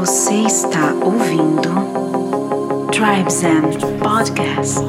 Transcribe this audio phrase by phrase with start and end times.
[0.00, 1.68] Você está ouvindo
[2.90, 4.80] Tribes and Podcast.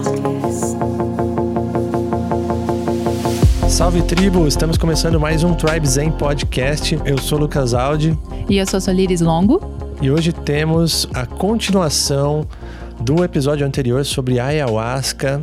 [3.69, 6.97] Salve tribo, estamos começando mais um Tribe Zen Podcast.
[7.03, 8.17] Eu sou o Lucas Aldi
[8.47, 9.59] E eu sou Solires Longo.
[10.01, 12.47] e hoje temos a continuação
[12.97, 15.41] do episódio anterior sobre ayahuasca.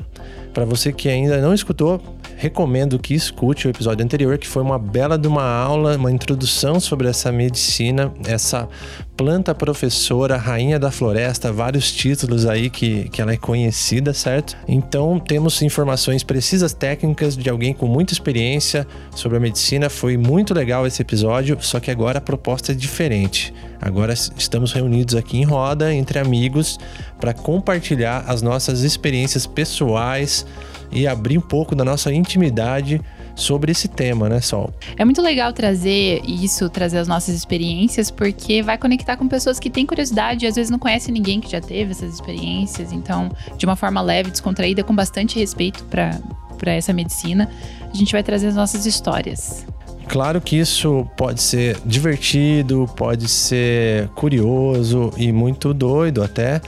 [0.54, 2.00] Para você que ainda não escutou,
[2.38, 6.78] recomendo que escute o episódio anterior, que foi uma bela de uma aula, uma introdução
[6.78, 8.68] sobre essa medicina, essa
[9.16, 14.56] planta professora, rainha da floresta, vários títulos aí que, que ela é conhecida, certo?
[14.68, 19.90] Então temos informações precisas técnicas de alguém com muita experiência sobre a medicina.
[19.90, 23.52] Foi muito legal esse episódio, só que agora a proposta é diferente.
[23.80, 26.78] Agora estamos reunidos aqui em roda entre amigos
[27.20, 30.46] para compartilhar as nossas experiências pessoais
[30.90, 33.00] e abrir um pouco da nossa intimidade
[33.34, 34.72] sobre esse tema, né, Sol?
[34.96, 39.70] É muito legal trazer isso, trazer as nossas experiências, porque vai conectar com pessoas que
[39.70, 42.92] têm curiosidade e às vezes não conhecem ninguém que já teve essas experiências.
[42.92, 47.48] Então, de uma forma leve, descontraída, com bastante respeito para essa medicina,
[47.82, 49.64] a gente vai trazer as nossas histórias.
[50.08, 56.62] Claro que isso pode ser divertido, pode ser curioso e muito doido até,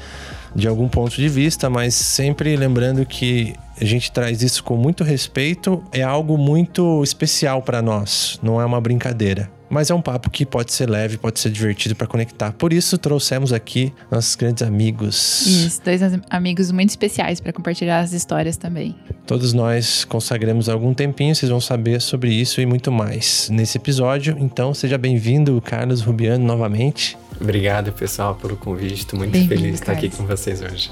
[0.54, 5.02] de algum ponto de vista, mas sempre lembrando que a gente traz isso com muito
[5.02, 9.50] respeito, é algo muito especial para nós, não é uma brincadeira.
[9.72, 12.50] Mas é um papo que pode ser leve, pode ser divertido para conectar.
[12.52, 15.46] Por isso trouxemos aqui nossos grandes amigos.
[15.46, 18.96] Isso, dois am- amigos muito especiais para compartilhar as histórias também.
[19.28, 24.36] Todos nós consagramos algum tempinho, vocês vão saber sobre isso e muito mais nesse episódio.
[24.40, 27.16] Então, seja bem-vindo, Carlos Rubiano, novamente.
[27.40, 28.94] Obrigado, pessoal, pelo convite.
[28.94, 30.90] Estou muito feliz de estar aqui com vocês hoje.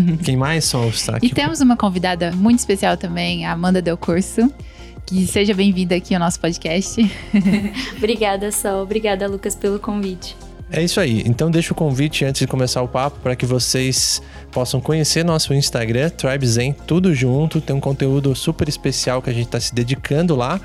[0.24, 1.26] Quem mais, Sol, está aqui?
[1.26, 4.52] E temos uma convidada muito especial também, a Amanda Del Curso.
[5.04, 7.00] Que seja bem-vinda aqui ao nosso podcast.
[7.96, 8.82] Obrigada, Sol.
[8.82, 10.36] Obrigada, Lucas, pelo convite.
[10.68, 11.22] É isso aí.
[11.24, 14.20] Então deixa o convite antes de começar o papo para que vocês
[14.50, 17.60] possam conhecer nosso Instagram, TribeZen, tudo junto.
[17.60, 20.60] Tem um conteúdo super especial que a gente está se dedicando lá.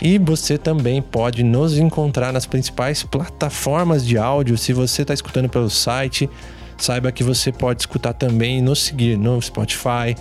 [0.00, 4.56] E você também pode nos encontrar nas principais plataformas de áudio.
[4.56, 6.30] Se você está escutando pelo site,
[6.82, 10.16] saiba que você pode escutar também e nos seguir no Spotify,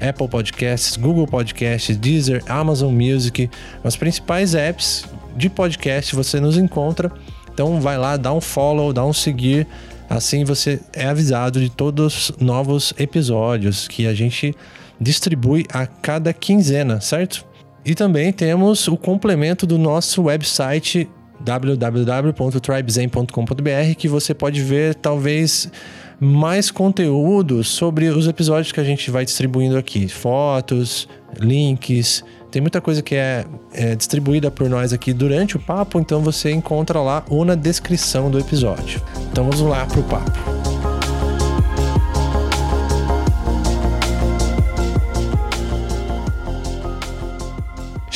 [0.00, 3.50] Apple Podcasts, Google Podcasts, Deezer, Amazon Music,
[3.82, 5.04] as principais apps
[5.36, 7.10] de podcast você nos encontra.
[7.52, 9.66] Então vai lá, dá um follow, dá um seguir,
[10.08, 14.54] assim você é avisado de todos os novos episódios que a gente
[15.00, 17.44] distribui a cada quinzena, certo?
[17.84, 21.08] E também temos o complemento do nosso website
[21.40, 25.70] www.tribezen.com.br que você pode ver talvez
[26.18, 31.08] mais conteúdo sobre os episódios que a gente vai distribuindo aqui, fotos,
[31.38, 36.22] links, tem muita coisa que é, é distribuída por nós aqui durante o papo, então
[36.22, 39.02] você encontra lá ou na descrição do episódio.
[39.30, 40.95] Então vamos lá pro papo.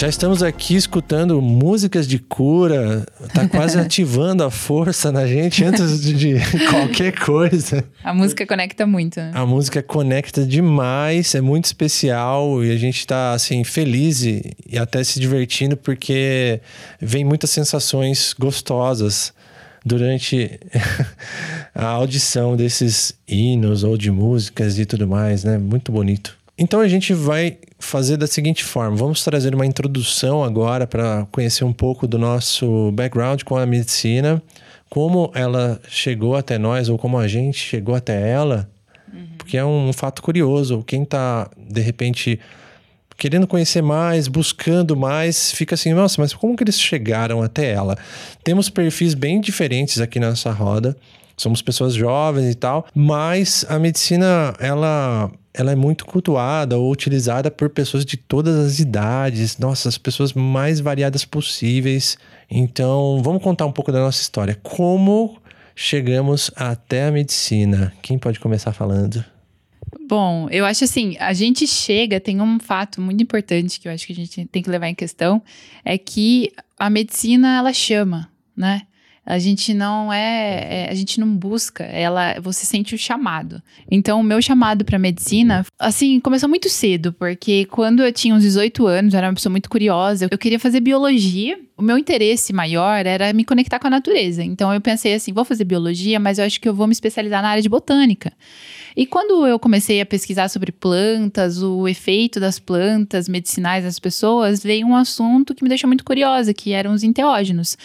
[0.00, 6.00] Já estamos aqui escutando músicas de cura, tá quase ativando a força na gente antes
[6.00, 6.36] de
[6.70, 7.84] qualquer coisa.
[8.02, 9.30] A música conecta muito, né?
[9.34, 14.78] A música conecta demais, é muito especial e a gente tá assim feliz e, e
[14.78, 16.62] até se divertindo porque
[16.98, 19.34] vem muitas sensações gostosas
[19.84, 20.58] durante
[21.74, 25.58] a audição desses hinos ou de músicas e tudo mais, né?
[25.58, 26.39] Muito bonito.
[26.60, 31.64] Então a gente vai fazer da seguinte forma: vamos trazer uma introdução agora para conhecer
[31.64, 34.42] um pouco do nosso background com a medicina,
[34.90, 38.68] como ela chegou até nós ou como a gente chegou até ela,
[39.38, 40.84] porque é um fato curioso.
[40.86, 42.38] Quem está de repente
[43.16, 47.96] querendo conhecer mais, buscando mais, fica assim, nossa, mas como que eles chegaram até ela?
[48.44, 50.94] Temos perfis bem diferentes aqui nessa roda.
[51.36, 57.50] Somos pessoas jovens e tal, mas a medicina ela ela é muito cultuada ou utilizada
[57.50, 62.16] por pessoas de todas as idades, nossa, as pessoas mais variadas possíveis.
[62.50, 64.58] Então, vamos contar um pouco da nossa história.
[64.62, 65.40] Como
[65.74, 67.92] chegamos até a medicina?
[68.00, 69.24] Quem pode começar falando?
[70.08, 74.06] Bom, eu acho assim, a gente chega, tem um fato muito importante que eu acho
[74.06, 75.42] que a gente tem que levar em questão,
[75.84, 78.82] é que a medicina, ela chama, né?
[79.30, 83.62] A gente não é, é- a gente não busca, ela, você sente o chamado.
[83.88, 88.42] Então, o meu chamado para medicina, assim, começou muito cedo, porque quando eu tinha uns
[88.42, 91.58] 18 anos, eu era uma pessoa muito curiosa, eu queria fazer biologia.
[91.76, 94.42] O meu interesse maior era me conectar com a natureza.
[94.42, 97.40] Então, eu pensei assim, vou fazer biologia, mas eu acho que eu vou me especializar
[97.40, 98.32] na área de botânica.
[98.96, 104.62] E quando eu comecei a pesquisar sobre plantas, o efeito das plantas medicinais nas pessoas,
[104.62, 107.78] veio um assunto que me deixou muito curiosa, que eram os enteógenos.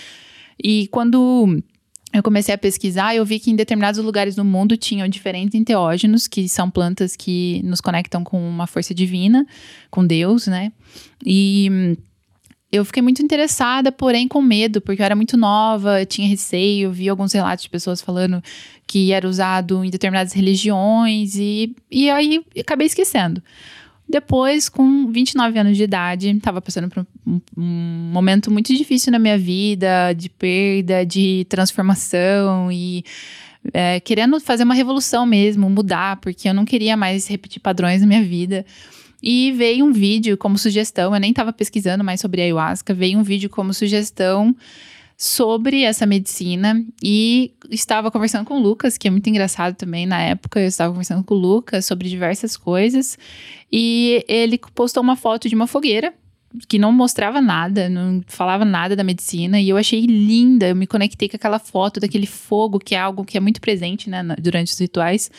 [0.61, 1.61] E quando
[2.13, 6.27] eu comecei a pesquisar eu vi que em determinados lugares do mundo tinham diferentes enteógenos,
[6.27, 9.45] que são plantas que nos conectam com uma força divina,
[9.91, 10.71] com Deus, né?
[11.25, 11.97] E
[12.71, 17.07] eu fiquei muito interessada, porém com medo, porque eu era muito nova, tinha receio, vi
[17.09, 18.43] alguns relatos de pessoas falando
[18.87, 23.41] que era usado em determinadas religiões e, e aí acabei esquecendo.
[24.07, 29.17] Depois, com 29 anos de idade, estava passando por um, um, momento muito difícil na
[29.17, 33.03] minha vida, de perda, de transformação e
[33.73, 38.07] é, querendo fazer uma revolução mesmo, mudar, porque eu não queria mais repetir padrões na
[38.07, 38.63] minha vida.
[39.23, 43.23] E veio um vídeo como sugestão, eu nem estava pesquisando mais sobre ayahuasca, veio um
[43.23, 44.55] vídeo como sugestão
[45.17, 50.21] sobre essa medicina e estava conversando com o Lucas, que é muito engraçado também na
[50.21, 50.59] época.
[50.59, 53.17] Eu estava conversando com o Lucas sobre diversas coisas
[53.71, 56.13] e ele postou uma foto de uma fogueira
[56.67, 60.69] que não mostrava nada, não falava nada da medicina e eu achei linda.
[60.69, 64.09] Eu me conectei com aquela foto daquele fogo, que é algo que é muito presente
[64.09, 65.29] né, durante os rituais.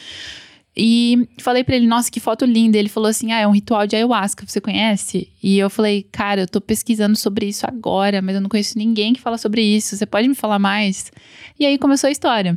[0.76, 2.76] E falei para ele, nossa, que foto linda.
[2.76, 5.28] Ele falou assim: ah, é um ritual de ayahuasca, você conhece?
[5.43, 9.14] E eu falei, cara, eu tô pesquisando sobre isso agora, mas eu não conheço ninguém
[9.14, 9.96] que fala sobre isso.
[9.96, 11.11] Você pode me falar mais?
[11.58, 12.56] E aí começou a história.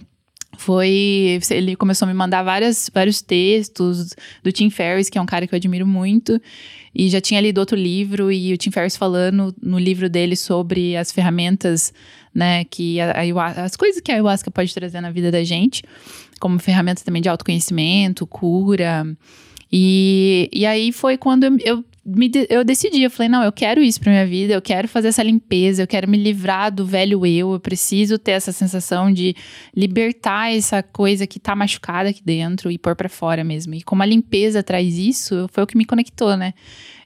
[0.57, 1.39] Foi.
[1.49, 4.13] Ele começou a me mandar várias, vários textos
[4.43, 6.41] do Tim Ferriss, que é um cara que eu admiro muito.
[6.93, 10.97] E já tinha lido outro livro, e o Tim Ferriss falando no livro dele sobre
[10.97, 11.93] as ferramentas,
[12.33, 15.83] né, que a, a, as coisas que a ayahuasca pode trazer na vida da gente
[16.39, 19.05] como ferramenta também de autoconhecimento, cura.
[19.71, 23.81] E, e aí foi quando eu, eu, me, eu decidi, eu falei, não, eu quero
[23.81, 27.23] isso pra minha vida, eu quero fazer essa limpeza, eu quero me livrar do velho
[27.25, 29.35] eu, eu preciso ter essa sensação de
[29.75, 33.75] libertar essa coisa que tá machucada aqui dentro e pôr para fora mesmo.
[33.75, 36.53] E como a limpeza traz isso, foi o que me conectou, né?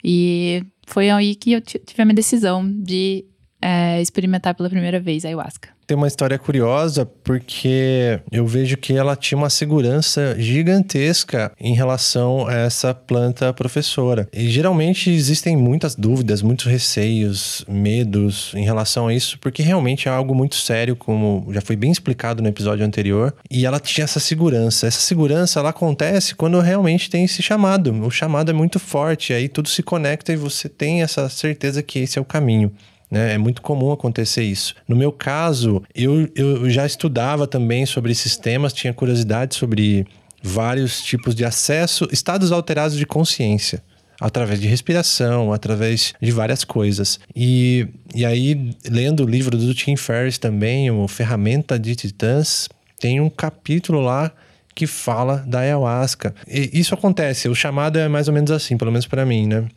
[0.04, 3.26] E foi aí que eu tive a minha decisão de
[3.64, 5.70] é, experimentar pela primeira vez a ayahuasca.
[5.88, 12.48] Tem uma história curiosa porque eu vejo que ela tinha uma segurança gigantesca em relação
[12.48, 14.28] a essa planta professora.
[14.34, 20.12] E geralmente existem muitas dúvidas, muitos receios, medos em relação a isso, porque realmente é
[20.12, 23.34] algo muito sério, como já foi bem explicado no episódio anterior.
[23.52, 24.88] E ela tinha essa segurança.
[24.88, 27.92] Essa segurança ela acontece quando realmente tem esse chamado.
[28.06, 32.00] O chamado é muito forte, aí tudo se conecta e você tem essa certeza que
[32.00, 32.72] esse é o caminho.
[33.14, 33.36] Né?
[33.36, 34.74] É muito comum acontecer isso.
[34.88, 40.08] No meu caso, eu, eu já estudava também sobre esses temas, tinha curiosidade sobre
[40.42, 43.84] vários tipos de acesso, estados alterados de consciência
[44.20, 47.20] através de respiração, através de várias coisas.
[47.36, 52.68] E, e aí, lendo o livro do Tim Ferriss também, o Ferramenta de Titãs,
[53.00, 54.32] tem um capítulo lá
[54.74, 56.34] que fala da ayahuasca.
[56.48, 59.68] E isso acontece, o chamado é mais ou menos assim, pelo menos para mim, né?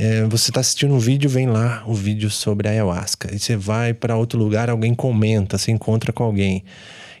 [0.00, 3.34] É, você está assistindo um vídeo, vem lá o vídeo sobre ayahuasca.
[3.34, 6.62] E você vai para outro lugar, alguém comenta, você encontra com alguém.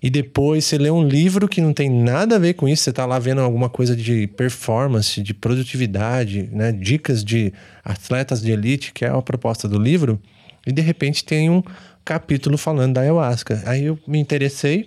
[0.00, 2.90] E depois você lê um livro que não tem nada a ver com isso, você
[2.90, 6.70] está lá vendo alguma coisa de performance, de produtividade, né?
[6.70, 7.52] dicas de
[7.84, 10.20] atletas de elite, que é a proposta do livro,
[10.64, 11.64] e de repente tem um
[12.04, 13.60] capítulo falando da ayahuasca.
[13.66, 14.86] Aí eu me interessei,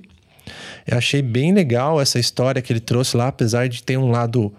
[0.88, 4.54] eu achei bem legal essa história que ele trouxe lá, apesar de ter um lado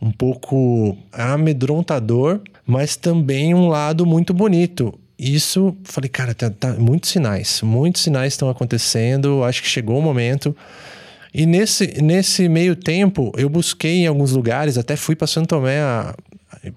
[0.00, 4.98] um pouco amedrontador, mas também um lado muito bonito.
[5.18, 10.02] Isso, falei, cara, tá, tá muitos sinais, muitos sinais estão acontecendo, acho que chegou o
[10.02, 10.56] momento.
[11.32, 15.80] E nesse, nesse meio tempo, eu busquei em alguns lugares, até fui para Santo Tomé
[15.80, 16.14] a,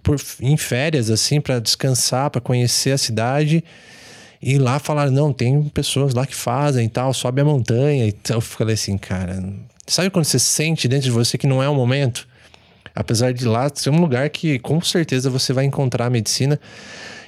[0.04, 3.64] por, em férias, assim, para descansar, para conhecer a cidade.
[4.42, 8.06] E lá falaram, não, tem pessoas lá que fazem e tal, sobe a montanha.
[8.06, 9.42] Então eu falei assim, cara,
[9.88, 12.28] sabe quando você sente dentro de você que não é o momento?
[12.96, 16.60] Apesar de lá ser um lugar que com certeza você vai encontrar a medicina.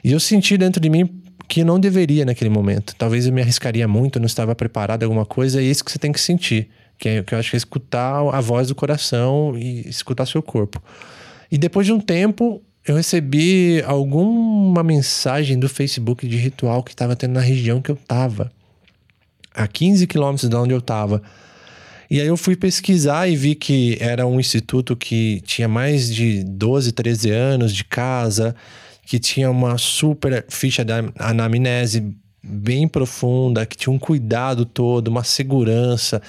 [0.03, 2.95] E eu senti dentro de mim que não deveria naquele momento.
[2.98, 6.00] Talvez eu me arriscaria muito, não estava preparado alguma coisa, e é isso que você
[6.00, 6.69] tem que sentir.
[6.98, 10.41] Que, é, que eu acho que é escutar a voz do coração e escutar seu
[10.41, 10.81] corpo.
[11.51, 17.15] E depois de um tempo, eu recebi alguma mensagem do Facebook de ritual que estava
[17.15, 18.51] tendo na região que eu estava.
[19.53, 21.22] A 15 quilômetros de onde eu estava.
[22.15, 26.45] E aí eu fui pesquisar e vi que era um instituto que tinha mais de
[26.45, 28.55] 12, 13 anos de casa,
[29.05, 35.25] que tinha uma super ficha de anamnese bem profunda, que tinha um cuidado todo, uma
[35.25, 36.22] segurança,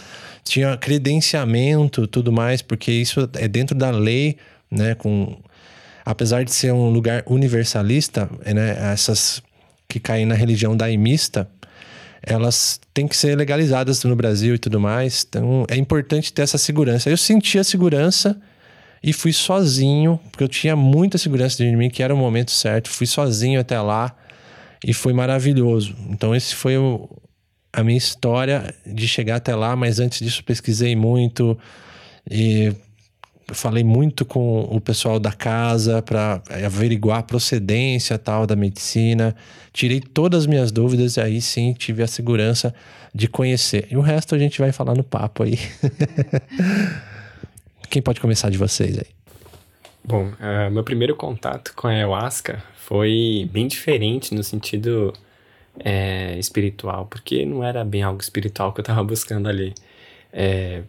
[0.42, 4.38] tinha credenciamento, tudo mais, porque isso é dentro da lei,
[4.68, 5.38] né, com
[6.04, 9.40] apesar de ser um lugar universalista, né, essas
[9.88, 11.48] que caem na religião daimista,
[12.26, 15.24] elas têm que ser legalizadas no Brasil e tudo mais.
[15.26, 17.08] Então é importante ter essa segurança.
[17.08, 18.36] Eu senti a segurança
[19.00, 22.90] e fui sozinho, porque eu tinha muita segurança de mim que era o momento certo.
[22.90, 24.14] Fui sozinho até lá
[24.84, 25.94] e foi maravilhoso.
[26.10, 27.08] Então esse foi o,
[27.72, 31.56] a minha história de chegar até lá, mas antes disso pesquisei muito
[32.28, 32.74] e
[33.54, 39.36] falei muito com o pessoal da casa para averiguar a procedência tal da medicina.
[39.72, 42.74] Tirei todas as minhas dúvidas e aí sim tive a segurança
[43.14, 43.86] de conhecer.
[43.90, 45.58] E o resto a gente vai falar no papo aí.
[47.88, 49.06] Quem pode começar de vocês aí?
[50.04, 55.12] Bom, uh, meu primeiro contato com a ayahuasca foi bem diferente no sentido
[55.78, 59.74] é, espiritual, porque não era bem algo espiritual que eu estava buscando ali.
[60.32, 60.82] É,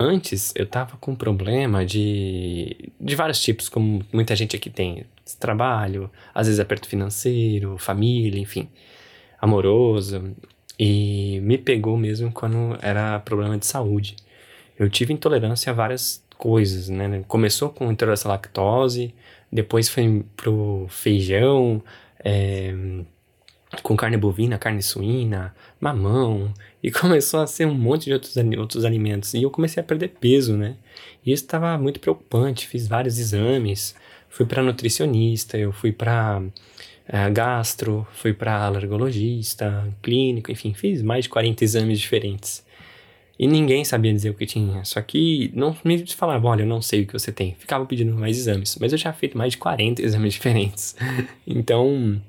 [0.00, 5.04] antes eu estava com problema de, de vários tipos, como muita gente aqui tem:
[5.38, 8.68] trabalho, às vezes aperto financeiro, família, enfim,
[9.40, 10.34] amoroso.
[10.78, 14.16] E me pegou mesmo quando era problema de saúde.
[14.78, 17.22] Eu tive intolerância a várias coisas, né?
[17.28, 19.14] Começou com intolerância à lactose,
[19.52, 21.82] depois foi pro feijão,
[22.24, 22.74] é,
[23.82, 28.84] com carne bovina, carne suína, mamão, e começou a ser um monte de outros, outros
[28.84, 29.34] alimentos.
[29.34, 30.76] E eu comecei a perder peso, né?
[31.24, 32.66] E isso estava muito preocupante.
[32.66, 33.94] Fiz vários exames,
[34.28, 36.42] fui para nutricionista, eu fui para
[37.08, 42.64] eh, gastro, fui para alergologista, clínico, enfim, fiz mais de 40 exames diferentes.
[43.38, 44.84] E ninguém sabia dizer o que tinha.
[44.84, 47.56] Só que não me falavam, olha, eu não sei o que você tem.
[47.58, 48.76] Ficava pedindo mais exames.
[48.78, 50.94] Mas eu já feito mais de 40 exames diferentes.
[51.46, 52.20] então,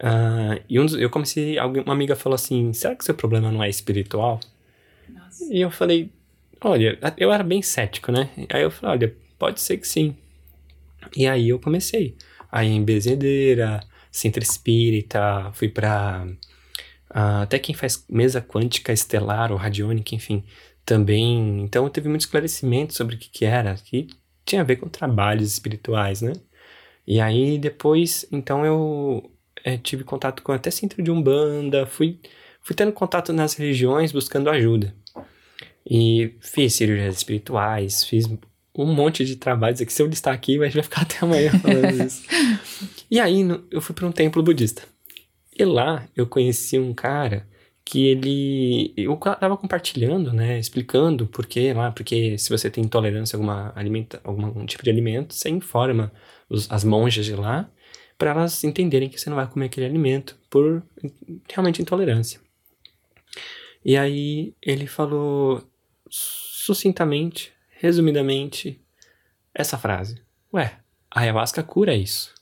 [0.00, 3.62] Uh, e um dos, eu comecei, uma amiga falou assim: será que seu problema não
[3.62, 4.40] é espiritual?
[5.08, 5.52] Nossa.
[5.52, 6.10] E eu falei:
[6.62, 8.30] olha, eu era bem cético, né?
[8.50, 10.16] Aí eu falei: olha, pode ser que sim.
[11.14, 12.16] E aí eu comecei.
[12.50, 13.80] Aí em Bezedeira,
[14.10, 16.26] Centro Espírita, fui pra.
[17.10, 20.44] Uh, até quem faz mesa quântica estelar ou radiônica, enfim,
[20.84, 21.60] também.
[21.60, 24.08] Então eu teve muito esclarecimento sobre o que, que era, que
[24.46, 26.32] tinha a ver com trabalhos espirituais, né?
[27.06, 29.30] E aí depois, então eu
[29.64, 32.18] é, tive contato com até centro de umbanda, fui,
[32.60, 34.94] fui tendo contato nas religiões buscando ajuda.
[35.88, 38.26] E fiz cirurgias espirituais, fiz
[38.76, 39.92] um monte de trabalhos aqui.
[39.92, 42.22] Se eu listar aqui, vai ficar até amanhã falando isso.
[43.10, 43.40] e aí
[43.70, 44.82] eu fui para um templo budista.
[45.58, 47.46] E lá eu conheci um cara
[47.84, 53.36] que ele eu tava compartilhando, né, explicando por que lá, porque se você tem intolerância
[53.36, 56.12] a alguma alimenta, algum tipo de alimento, você informa
[56.48, 57.68] os, as monjas de lá
[58.20, 60.82] para elas entenderem que você não vai comer aquele alimento por
[61.48, 62.38] realmente intolerância.
[63.82, 65.66] E aí ele falou
[66.10, 68.78] sucintamente, resumidamente,
[69.54, 70.20] essa frase:
[70.52, 72.34] Ué, a ayahuasca cura isso.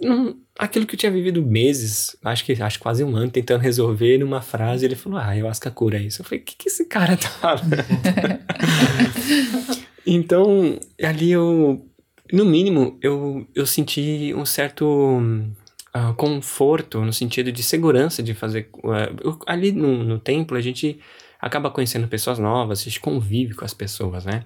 [0.00, 4.18] Não, aquilo que eu tinha vivido meses, acho que acho quase um ano, tentando resolver
[4.18, 6.22] numa frase, ele falou: Ah, ayahuasca cura isso.
[6.22, 7.74] Eu falei: O que, que esse cara tá falando?
[10.06, 11.90] então, ali eu
[12.32, 15.20] no mínimo, eu, eu senti um certo
[15.94, 18.68] uh, conforto, no sentido de segurança de fazer.
[18.76, 20.98] Uh, ali no, no templo, a gente
[21.40, 24.44] acaba conhecendo pessoas novas, a gente convive com as pessoas, né?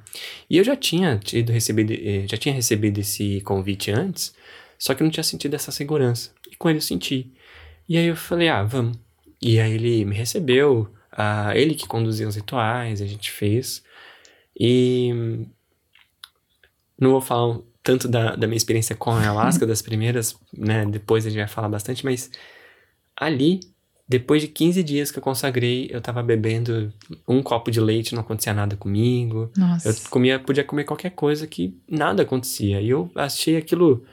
[0.51, 4.35] E eu já tinha tido recebido, eh, já tinha recebido esse convite antes,
[4.77, 6.33] só que eu não tinha sentido essa segurança.
[6.51, 7.33] E com ele eu senti.
[7.89, 8.99] E aí eu falei, ah, vamos.
[9.41, 13.85] E aí ele me recebeu, uh, ele que conduzia os rituais, a gente fez.
[14.59, 15.47] E
[17.01, 20.85] não vou falar tanto da, da minha experiência com a ayahuasca, das primeiras, né?
[20.85, 22.31] Depois a gente vai falar bastante, mas
[23.17, 23.61] ali,
[24.07, 26.93] depois de 15 dias que eu consagrei, eu tava bebendo
[27.27, 29.51] um copo de leite, não acontecia nada comigo.
[29.57, 29.89] Nossa.
[29.89, 32.81] Eu comia, podia comer qualquer coisa que nada acontecia.
[32.81, 34.05] E eu achei aquilo,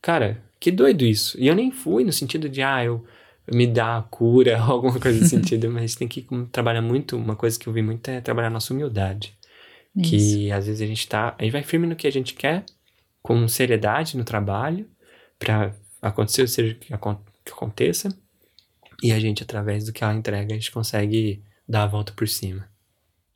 [0.00, 1.38] cara, que doido isso.
[1.40, 3.04] E eu nem fui no sentido de, ah, eu
[3.50, 7.58] me dá a cura, alguma coisa nesse sentido, mas tem que trabalhar muito, uma coisa
[7.58, 9.34] que eu vi muito é trabalhar nossa humildade.
[9.96, 10.36] Isso.
[10.36, 11.34] Que às vezes a gente tá.
[11.38, 12.64] A gente vai firme no que a gente quer,
[13.22, 14.86] com seriedade no trabalho,
[15.38, 18.08] para acontecer o seja que aconteça,
[19.02, 22.28] e a gente, através do que ela entrega, a gente consegue dar a volta por
[22.28, 22.66] cima.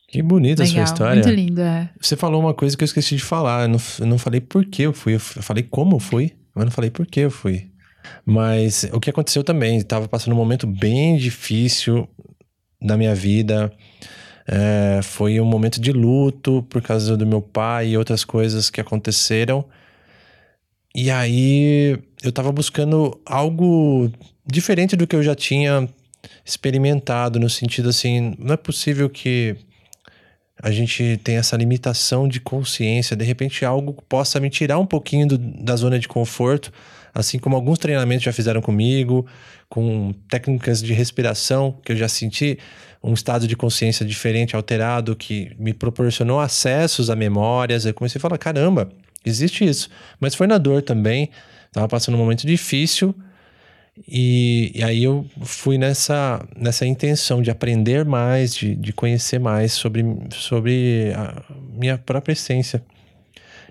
[0.07, 1.21] Que bonita Legal, a sua história.
[1.21, 1.89] Muito lindo, é.
[1.99, 3.63] Você falou uma coisa que eu esqueci de falar.
[3.63, 5.15] Eu não, eu não falei por que eu fui.
[5.15, 7.69] Eu falei como eu fui, mas não falei por que eu fui.
[8.25, 12.07] Mas o que aconteceu também, estava passando um momento bem difícil
[12.81, 13.69] da minha vida.
[14.47, 18.79] É, foi um momento de luto por causa do meu pai e outras coisas que
[18.79, 19.65] aconteceram.
[20.95, 24.11] E aí eu tava buscando algo
[24.45, 25.87] diferente do que eu já tinha
[26.45, 29.55] experimentado, no sentido assim, não é possível que
[30.61, 35.27] a gente tenha essa limitação de consciência, de repente algo possa me tirar um pouquinho
[35.27, 36.71] do, da zona de conforto,
[37.17, 39.25] assim como alguns treinamentos já fizeram comigo,
[39.67, 42.59] com técnicas de respiração que eu já senti
[43.03, 47.85] um estado de consciência diferente, alterado, que me proporcionou acessos a memórias.
[47.85, 48.89] Eu comecei a falar: caramba,
[49.25, 49.89] existe isso.
[50.19, 51.29] Mas foi na dor também.
[51.71, 53.15] Tava passando um momento difícil.
[54.07, 59.73] E, e, aí eu fui nessa, nessa intenção de aprender mais, de, de conhecer mais
[59.73, 61.43] sobre, sobre a
[61.73, 62.83] minha própria essência.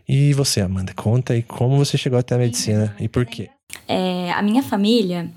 [0.08, 3.50] E você, Amanda, conta aí como você chegou até a medicina e por quê?
[3.88, 5.28] É, a minha família,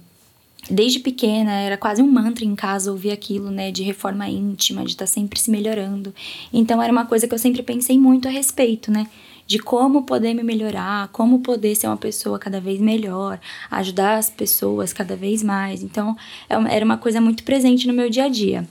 [0.69, 4.91] desde pequena, era quase um mantra em casa ouvir aquilo, né, de reforma íntima, de
[4.91, 6.13] estar tá sempre se melhorando.
[6.53, 9.07] Então era uma coisa que eu sempre pensei muito a respeito, né?
[9.49, 13.39] de como poder me melhorar, como poder ser uma pessoa cada vez melhor,
[13.71, 15.81] ajudar as pessoas cada vez mais.
[15.81, 16.15] Então,
[16.47, 18.69] é era uma coisa muito presente no meu dia a dia.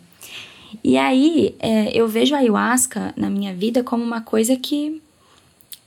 [0.85, 5.03] E aí, é, eu vejo a ayahuasca na minha vida como uma coisa que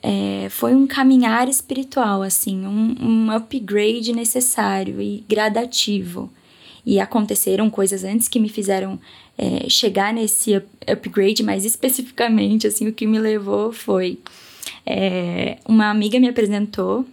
[0.04, 6.30] é, foi um caminhar espiritual, assim, um, um upgrade necessário e gradativo.
[6.84, 9.00] E aconteceram coisas antes que me fizeram
[9.38, 10.56] é, chegar nesse
[10.88, 14.18] upgrade, mas especificamente, assim, o que me levou foi
[14.86, 17.06] é, uma amiga me apresentou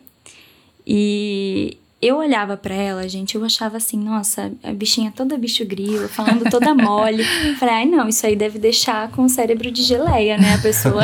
[0.86, 6.08] e eu olhava para ela, gente, eu achava assim, nossa, a bichinha toda bicho grilo,
[6.08, 7.24] falando toda mole.
[7.58, 10.54] Falei, ai não, isso aí deve deixar com o cérebro de geleia, né?
[10.54, 11.02] A pessoa.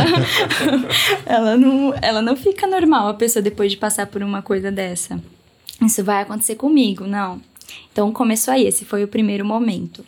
[1.26, 5.20] ela, não, ela não fica normal, a pessoa, depois de passar por uma coisa dessa.
[5.82, 7.42] Isso vai acontecer comigo, não.
[7.92, 10.04] Então começou aí, esse foi o primeiro momento.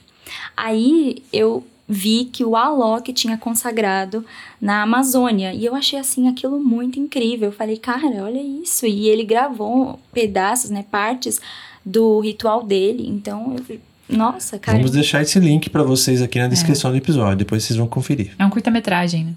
[0.56, 4.24] Aí eu vi que o Alok tinha consagrado
[4.60, 5.52] na Amazônia.
[5.52, 7.48] E eu achei assim aquilo muito incrível.
[7.48, 8.86] Eu falei, cara, olha isso.
[8.86, 11.40] E ele gravou pedaços, né, partes
[11.84, 13.06] do ritual dele.
[13.06, 14.78] Então, eu, nossa, cara.
[14.78, 16.94] Vamos deixar esse link para vocês aqui na descrição é.
[16.94, 18.34] do episódio, depois vocês vão conferir.
[18.38, 19.34] É um curta-metragem, né?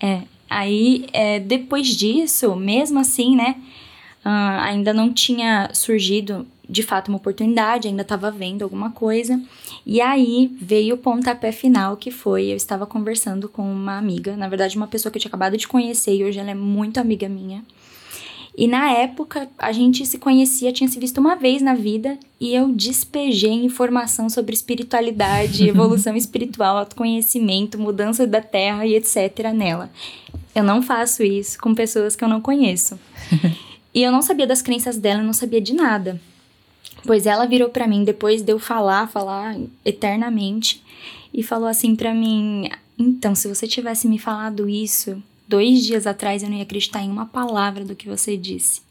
[0.00, 0.22] É.
[0.48, 3.56] Aí, é, depois disso, mesmo assim, né,
[4.24, 9.40] uh, ainda não tinha surgido de fato uma oportunidade, ainda estava vendo alguma coisa.
[9.84, 14.48] E aí veio o pontapé final que foi, eu estava conversando com uma amiga, na
[14.48, 17.28] verdade uma pessoa que eu tinha acabado de conhecer e hoje ela é muito amiga
[17.28, 17.64] minha.
[18.56, 22.54] E na época a gente se conhecia, tinha se visto uma vez na vida e
[22.54, 29.90] eu despejei informação sobre espiritualidade, evolução espiritual, autoconhecimento, mudança da terra e etc nela.
[30.54, 32.98] Eu não faço isso com pessoas que eu não conheço.
[33.94, 36.20] e eu não sabia das crenças dela, eu não sabia de nada.
[37.04, 40.82] Pois ela virou para mim depois de eu falar, falar eternamente
[41.32, 46.42] e falou assim para mim: "Então, se você tivesse me falado isso dois dias atrás,
[46.42, 48.82] eu não ia acreditar em uma palavra do que você disse."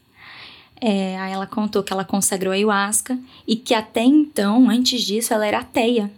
[0.84, 5.32] É, aí ela contou que ela consagrou a ayahuasca e que até então, antes disso,
[5.32, 6.10] ela era ateia.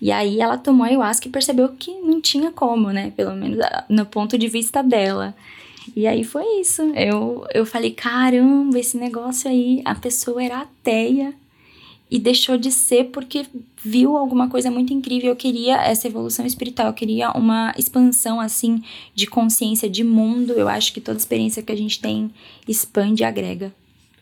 [0.00, 3.12] E aí ela tomou ayahuasca e percebeu que não tinha como, né?
[3.16, 5.34] Pelo menos no ponto de vista dela.
[5.96, 6.82] E aí foi isso.
[6.94, 11.34] Eu, eu falei, caramba, esse negócio aí, a pessoa era ateia
[12.10, 13.46] e deixou de ser porque
[13.82, 15.30] viu alguma coisa muito incrível.
[15.30, 18.82] Eu queria essa evolução espiritual, eu queria uma expansão assim
[19.14, 20.52] de consciência de mundo.
[20.52, 22.30] Eu acho que toda experiência que a gente tem
[22.68, 23.72] expande e agrega.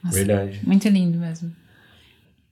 [0.02, 0.60] Nossa, Verdade.
[0.64, 1.52] Muito lindo mesmo.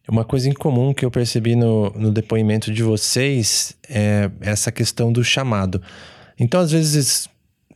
[0.09, 5.13] Uma coisa em comum que eu percebi no, no depoimento de vocês é essa questão
[5.13, 5.81] do chamado.
[6.37, 7.29] Então, às vezes,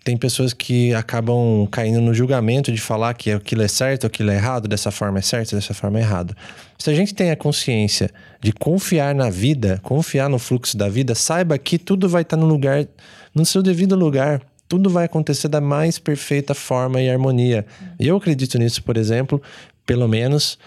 [0.04, 4.36] tem pessoas que acabam caindo no julgamento de falar que aquilo é certo, aquilo é
[4.36, 6.36] errado, dessa forma é certo, dessa forma é errado.
[6.78, 8.10] Se a gente tem a consciência
[8.40, 12.46] de confiar na vida, confiar no fluxo da vida, saiba que tudo vai estar no
[12.46, 12.86] lugar,
[13.32, 14.42] no seu devido lugar.
[14.68, 17.64] Tudo vai acontecer da mais perfeita forma e harmonia.
[18.00, 19.40] Eu acredito nisso, por exemplo,
[19.86, 20.58] pelo menos.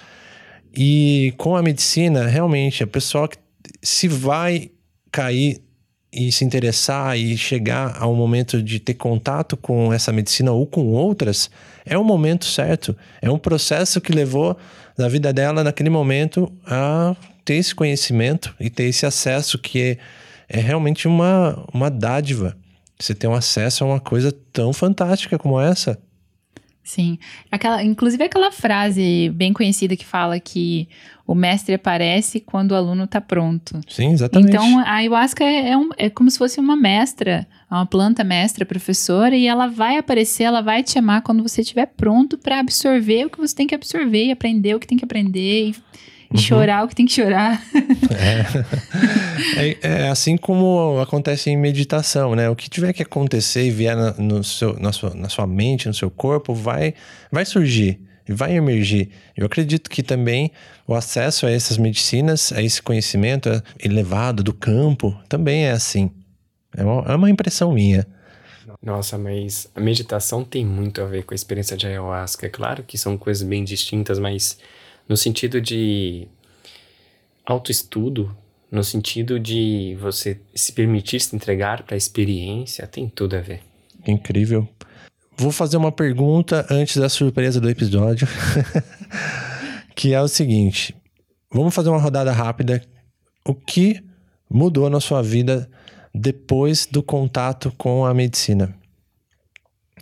[0.74, 3.38] E com a medicina, realmente, a pessoa que
[3.82, 4.70] se vai
[5.12, 5.65] cair
[6.16, 10.88] e se interessar e chegar ao momento de ter contato com essa medicina ou com
[10.88, 11.52] outras,
[11.86, 12.96] é o momento certo.
[13.22, 14.58] É um processo que levou
[14.98, 19.98] na vida dela naquele momento a ter esse conhecimento e ter esse acesso que é,
[20.48, 22.56] é realmente uma, uma dádiva.
[22.98, 26.00] Você ter um acesso a uma coisa tão fantástica como essa.
[26.86, 27.18] Sim.
[27.52, 30.88] Aquela, inclusive aquela frase bem conhecida que fala que
[31.26, 33.82] o mestre aparece quando o aluno está pronto.
[33.90, 34.50] Sim, exatamente.
[34.50, 38.64] Então, a ayahuasca é, é, um, é como se fosse uma mestra, uma planta mestra,
[38.68, 43.26] professora, e ela vai aparecer, ela vai te chamar quando você estiver pronto para absorver
[43.26, 45.76] o que você tem que absorver, e aprender o que tem que aprender, e
[46.32, 46.38] Uhum.
[46.38, 47.62] chorar o que tem que chorar.
[49.58, 49.62] É.
[49.62, 49.78] é.
[49.82, 50.08] é.
[50.10, 52.50] assim como acontece em meditação, né?
[52.50, 55.88] O que tiver que acontecer e vier na, no seu, na, sua, na sua mente,
[55.88, 56.94] no seu corpo, vai,
[57.32, 59.10] vai surgir vai emergir.
[59.38, 60.52] Eu acredito que também
[60.88, 66.10] o acesso a essas medicinas, a esse conhecimento elevado do campo, também é assim.
[66.76, 68.06] É uma, é uma impressão minha.
[68.82, 72.46] Nossa, mas a meditação tem muito a ver com a experiência de ayahuasca.
[72.46, 74.58] É claro que são coisas bem distintas, mas
[75.08, 76.28] no sentido de
[77.46, 78.36] autoestudo,
[78.72, 83.62] no sentido de você se permitir se entregar para a experiência, tem tudo a ver.
[84.08, 84.68] Incrível.
[85.38, 88.28] Vou fazer uma pergunta antes da surpresa do episódio.
[89.96, 90.96] que é o seguinte:
[91.52, 92.82] vamos fazer uma rodada rápida.
[93.48, 94.04] O que
[94.50, 95.70] mudou na sua vida
[96.14, 98.76] depois do contato com a medicina?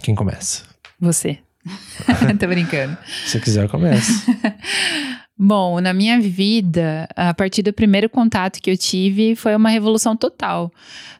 [0.02, 0.64] Quem começa?
[1.00, 1.43] Você.
[2.40, 2.98] Tô brincando.
[3.26, 4.26] Se quiser, começa.
[5.38, 10.16] Bom, na minha vida, a partir do primeiro contato que eu tive, foi uma revolução
[10.16, 10.72] total.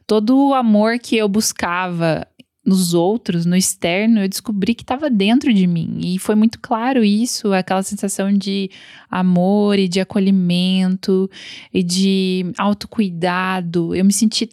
[0.06, 2.26] Todo o amor que eu buscava
[2.64, 5.98] nos outros, no externo, eu descobri que estava dentro de mim.
[6.00, 8.70] E foi muito claro isso, aquela sensação de
[9.10, 11.30] amor e de acolhimento
[11.72, 13.94] e de autocuidado.
[13.94, 14.48] Eu me senti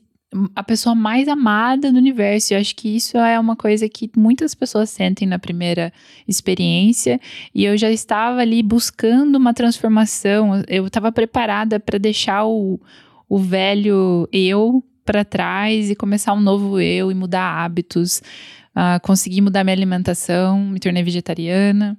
[0.55, 2.53] a pessoa mais amada do universo.
[2.53, 5.91] Eu acho que isso é uma coisa que muitas pessoas sentem na primeira
[6.27, 7.19] experiência.
[7.53, 10.63] E eu já estava ali buscando uma transformação.
[10.67, 12.79] Eu estava preparada para deixar o,
[13.27, 18.21] o velho eu para trás e começar um novo eu e mudar hábitos.
[18.75, 21.97] Uh, consegui mudar minha alimentação, me tornei vegetariana.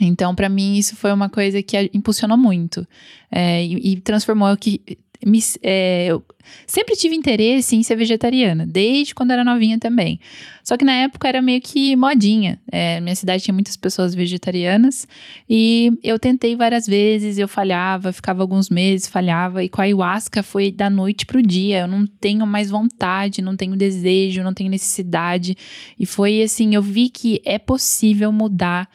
[0.00, 2.86] Então, para mim, isso foi uma coisa que impulsionou muito
[3.30, 4.80] é, e, e, transformou o que
[5.24, 6.24] me, é, eu
[6.66, 10.18] sempre tive interesse em ser vegetariana, desde quando era novinha também.
[10.62, 12.58] Só que na época era meio que modinha.
[12.70, 15.06] É, minha cidade tinha muitas pessoas vegetarianas
[15.48, 19.62] e eu tentei várias vezes, eu falhava, ficava alguns meses, falhava.
[19.62, 21.80] E com a ayahuasca foi da noite pro dia.
[21.80, 25.56] Eu não tenho mais vontade, não tenho desejo, não tenho necessidade.
[25.98, 28.88] E foi assim: eu vi que é possível mudar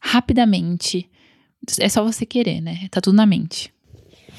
[0.00, 1.08] rapidamente.
[1.78, 2.88] É só você querer, né?
[2.90, 3.70] Tá tudo na mente.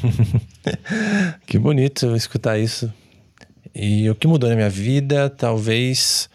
[1.46, 2.92] que bonito escutar isso.
[3.74, 6.30] E o que mudou na minha vida talvez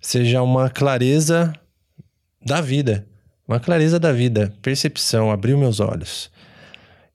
[0.00, 1.52] seja uma clareza
[2.44, 3.06] da vida.
[3.46, 6.30] Uma clareza da vida, percepção, abriu meus olhos.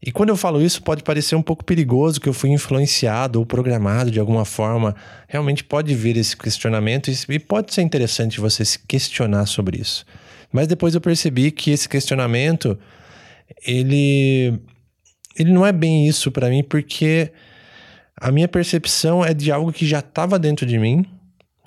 [0.06, 3.46] E quando eu falo isso, pode parecer um pouco perigoso que eu fui influenciado ou
[3.46, 4.96] programado de alguma forma.
[5.28, 10.06] Realmente pode vir esse questionamento e pode ser interessante você se questionar sobre isso.
[10.52, 12.78] Mas depois eu percebi que esse questionamento
[13.66, 14.60] ele
[15.38, 17.32] ele não é bem isso para mim, porque
[18.20, 21.06] a minha percepção é de algo que já estava dentro de mim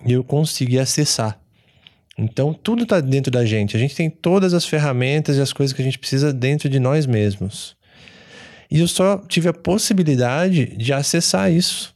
[0.07, 1.39] e eu consegui acessar.
[2.17, 3.77] Então, tudo está dentro da gente.
[3.77, 6.81] A gente tem todas as ferramentas e as coisas que a gente precisa dentro de
[6.81, 7.77] nós mesmos.
[8.71, 11.95] E eu só tive a possibilidade de acessar isso.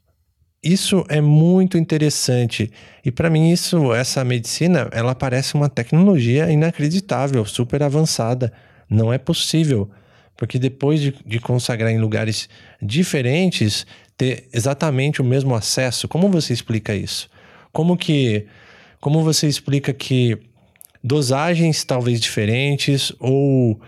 [0.62, 2.70] Isso é muito interessante.
[3.04, 8.52] E para mim isso, essa medicina, ela parece uma tecnologia inacreditável, super avançada.
[8.88, 9.90] Não é possível
[10.36, 12.48] porque depois de, de consagrar em lugares
[12.80, 17.28] diferentes, ter exatamente o mesmo acesso, como você explica isso?
[17.72, 18.46] Como que,
[19.00, 20.38] como você explica que
[21.02, 23.80] dosagens talvez diferentes ou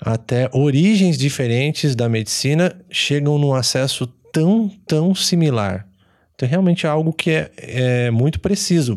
[0.00, 5.86] até origens diferentes da medicina chegam num acesso tão, tão similar.
[6.34, 8.96] Então, realmente é algo que é, é muito preciso.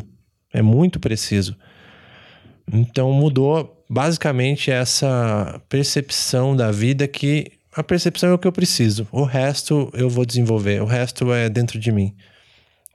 [0.52, 1.56] É muito preciso.
[2.72, 9.06] Então, mudou basicamente essa percepção da vida que a percepção é o que eu preciso.
[9.12, 10.82] O resto eu vou desenvolver.
[10.82, 12.12] O resto é dentro de mim.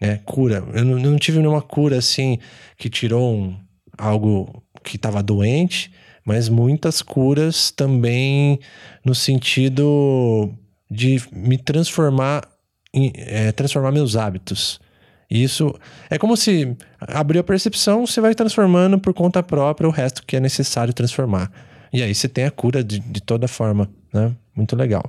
[0.02, 0.62] É, cura.
[0.74, 2.38] Eu não, não tive nenhuma cura assim
[2.78, 3.58] que tirou um,
[3.98, 5.90] algo que estava doente,
[6.26, 8.60] mas muitas curas também
[9.04, 10.54] no sentido
[10.92, 12.46] de me transformar,
[12.94, 14.82] em, é, transformar meus hábitos.
[15.30, 15.74] Isso
[16.10, 20.36] é como se abriu a percepção, você vai transformando por conta própria o resto que
[20.36, 21.52] é necessário transformar.
[21.94, 24.36] E aí você tem a cura de, de toda forma, né?
[24.56, 25.04] Muito legal.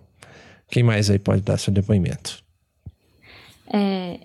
[0.70, 2.42] Quem mais aí pode dar seu depoimento?
[3.72, 4.20] É,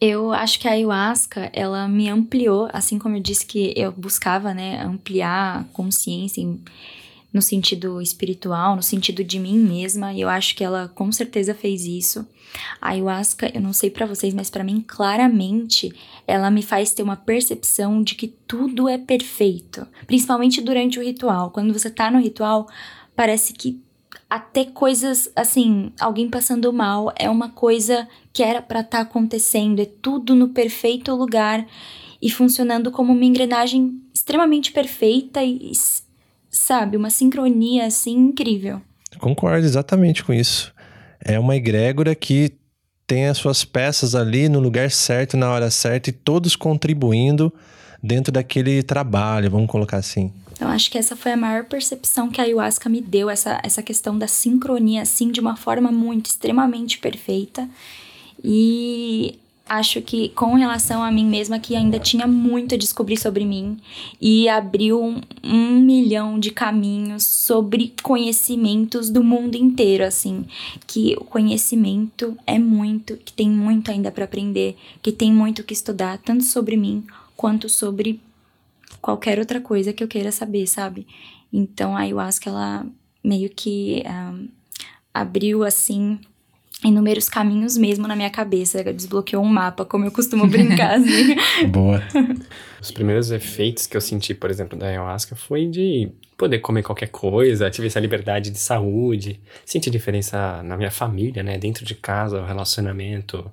[0.00, 4.52] eu acho que a ayahuasca, ela me ampliou, assim como eu disse que eu buscava,
[4.52, 6.42] né, ampliar a consciência
[7.36, 11.54] no sentido espiritual, no sentido de mim mesma, e eu acho que ela com certeza
[11.54, 12.26] fez isso.
[12.80, 15.92] A ayahuasca, eu não sei para vocês, mas para mim claramente
[16.26, 21.50] ela me faz ter uma percepção de que tudo é perfeito, principalmente durante o ritual.
[21.50, 22.66] Quando você tá no ritual,
[23.14, 23.82] parece que
[24.30, 29.80] até coisas assim, alguém passando mal é uma coisa que era para estar tá acontecendo,
[29.80, 31.66] é tudo no perfeito lugar
[32.22, 35.70] e funcionando como uma engrenagem extremamente perfeita e
[36.56, 38.80] sabe, uma sincronia assim incrível.
[39.18, 40.72] Concordo exatamente com isso.
[41.20, 42.52] É uma egrégora que
[43.06, 47.52] tem as suas peças ali no lugar certo, na hora certa e todos contribuindo
[48.02, 50.32] dentro daquele trabalho, vamos colocar assim.
[50.52, 53.82] Então, acho que essa foi a maior percepção que a ayahuasca me deu, essa, essa
[53.82, 57.68] questão da sincronia, assim, de uma forma muito, extremamente perfeita.
[58.42, 63.44] E acho que com relação a mim mesma que ainda tinha muito a descobrir sobre
[63.44, 63.78] mim
[64.20, 70.44] e abriu um, um, milhão de caminhos sobre conhecimentos do mundo inteiro assim.
[70.86, 75.74] Que o conhecimento é muito que tem muito ainda para aprender que tem muito que
[75.74, 77.04] estudar tanto sobre mim
[77.36, 78.20] quanto sobre
[79.02, 81.06] qualquer outra coisa que eu queira saber sabe?
[81.52, 82.86] Então a ayahuasca ela
[83.22, 84.48] meio que um,
[85.12, 86.20] abriu assim
[86.84, 91.36] inúmeros caminhos mesmo na minha cabeça, desbloqueou um mapa, como eu costumo brincar assim.
[91.68, 92.02] Boa.
[92.80, 97.08] Os primeiros efeitos que eu senti, por exemplo, da ayahuasca foi de poder comer qualquer
[97.08, 102.40] coisa, tive essa liberdade de saúde, senti diferença na minha família, né, dentro de casa,
[102.42, 103.50] o relacionamento,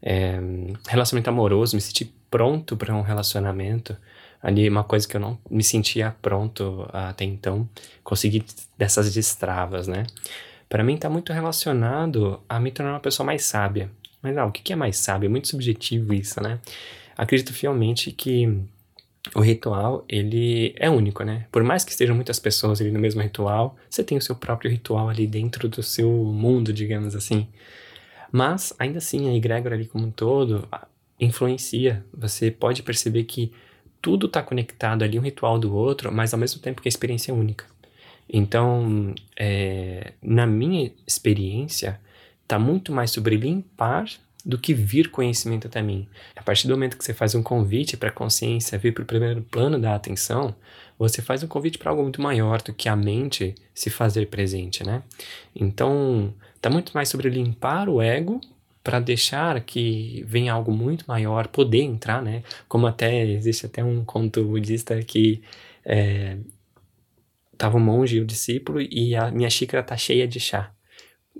[0.00, 0.38] é,
[0.86, 3.96] relacionamento amoroso, me senti pronto para um relacionamento.
[4.42, 7.68] Ali, uma coisa que eu não me sentia pronto até então,
[8.02, 8.42] consegui
[8.78, 10.06] dessas destravas, né?
[10.70, 13.90] Para mim, está muito relacionado a me tornar uma pessoa mais sábia.
[14.22, 15.26] Mas, ah, o que é mais sábio?
[15.26, 16.60] É muito subjetivo isso, né?
[17.16, 18.46] Acredito fielmente que
[19.34, 21.48] o ritual, ele é único, né?
[21.50, 24.70] Por mais que estejam muitas pessoas ali no mesmo ritual, você tem o seu próprio
[24.70, 27.48] ritual ali dentro do seu mundo, digamos assim.
[28.30, 30.68] Mas, ainda assim, a egrégora ali como um todo
[31.18, 32.04] influencia.
[32.14, 33.52] Você pode perceber que
[34.00, 37.32] tudo está conectado ali, um ritual do outro, mas ao mesmo tempo que a experiência
[37.32, 37.66] é única.
[38.32, 42.00] Então, é, na minha experiência,
[42.42, 44.06] está muito mais sobre limpar
[44.44, 46.08] do que vir conhecimento até mim.
[46.34, 49.06] A partir do momento que você faz um convite para a consciência vir para o
[49.06, 50.54] primeiro plano da atenção,
[50.98, 54.84] você faz um convite para algo muito maior do que a mente se fazer presente,
[54.84, 55.02] né?
[55.54, 58.40] Então, está muito mais sobre limpar o ego
[58.82, 62.42] para deixar que venha algo muito maior poder entrar, né?
[62.68, 65.42] Como até existe até um conto budista que
[65.84, 66.38] é,
[67.60, 70.72] tava um monge e o discípulo e a minha xícara tá cheia de chá.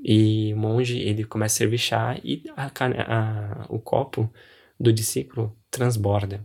[0.05, 4.31] E o monge, ele começa a servir chá e a, a, o copo
[4.79, 6.43] do discípulo transborda.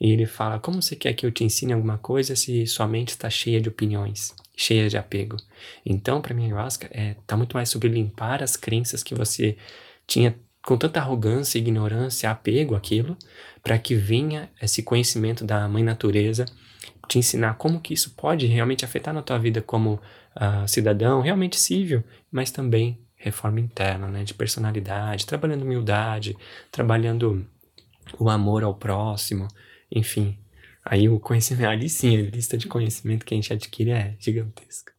[0.00, 3.08] E ele fala: Como você quer que eu te ensine alguma coisa se sua mente
[3.08, 5.36] está cheia de opiniões, cheia de apego?
[5.84, 9.56] Então, para mim, ayahuasca é, tá muito mais sobre limpar as crenças que você
[10.06, 13.16] tinha com tanta arrogância, ignorância, apego àquilo,
[13.60, 16.46] para que venha esse conhecimento da mãe natureza
[17.10, 19.94] te ensinar como que isso pode realmente afetar na tua vida como
[20.36, 26.36] uh, cidadão, realmente civil, mas também reforma interna, né, de personalidade, trabalhando humildade,
[26.70, 27.44] trabalhando
[28.16, 29.48] o amor ao próximo,
[29.90, 30.38] enfim.
[30.84, 34.92] Aí o conhecimento, ali sim, a lista de conhecimento que a gente adquire é gigantesca.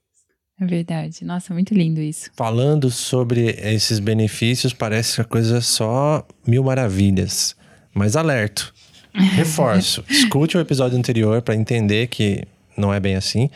[0.60, 1.24] É verdade.
[1.24, 2.30] Nossa, muito lindo isso.
[2.36, 7.56] Falando sobre esses benefícios, parece que a coisa é só mil maravilhas.
[7.96, 8.72] Mas alerto.
[9.36, 10.04] Reforço.
[10.10, 12.44] Escute o episódio anterior para entender que
[12.78, 13.50] não é bem assim.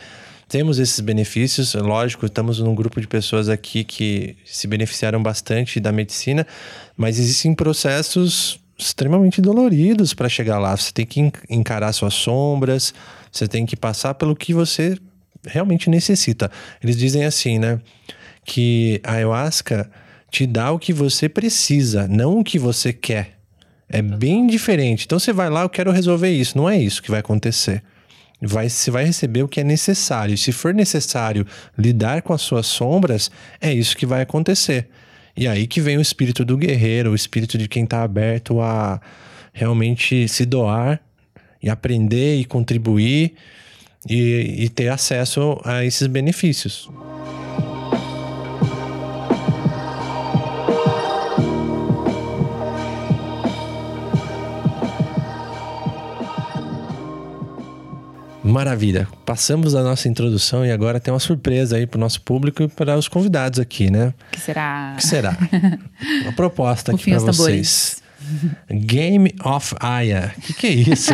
[0.48, 5.90] Temos esses benefícios, lógico, estamos num grupo de pessoas aqui que se beneficiaram bastante da
[5.90, 6.46] medicina,
[6.96, 10.76] mas existem processos extremamente doloridos para chegar lá.
[10.76, 12.94] Você tem que encarar suas sombras,
[13.32, 14.96] você tem que passar pelo que você
[15.44, 16.50] realmente necessita.
[16.82, 17.80] Eles dizem assim, né?
[18.44, 19.90] Que a ayahuasca
[20.30, 23.35] te dá o que você precisa, não o que você quer.
[23.88, 25.04] É bem diferente.
[25.04, 26.56] Então você vai lá, eu quero resolver isso.
[26.56, 27.82] Não é isso que vai acontecer.
[28.40, 30.36] Vai, você vai receber o que é necessário.
[30.36, 31.46] Se for necessário
[31.78, 34.88] lidar com as suas sombras, é isso que vai acontecer.
[35.36, 39.00] E aí que vem o espírito do guerreiro, o espírito de quem está aberto a
[39.52, 41.00] realmente se doar
[41.62, 43.34] e aprender e contribuir
[44.08, 46.90] e, e ter acesso a esses benefícios.
[58.56, 59.06] Maravilha.
[59.26, 62.68] Passamos a nossa introdução e agora tem uma surpresa aí para o nosso público e
[62.68, 64.14] para os convidados aqui, né?
[64.32, 64.94] que será?
[64.96, 65.36] que será?
[66.22, 68.02] Uma proposta aqui para vocês.
[68.70, 70.32] Game of Aya.
[70.38, 71.12] O que, que é isso?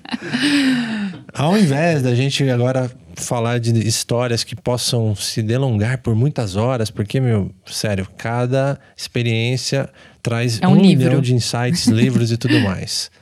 [1.34, 6.90] Ao invés da gente agora falar de histórias que possam se delongar por muitas horas,
[6.90, 9.90] porque, meu, sério, cada experiência
[10.22, 13.10] traz é um, um milhão de insights, livros e tudo mais.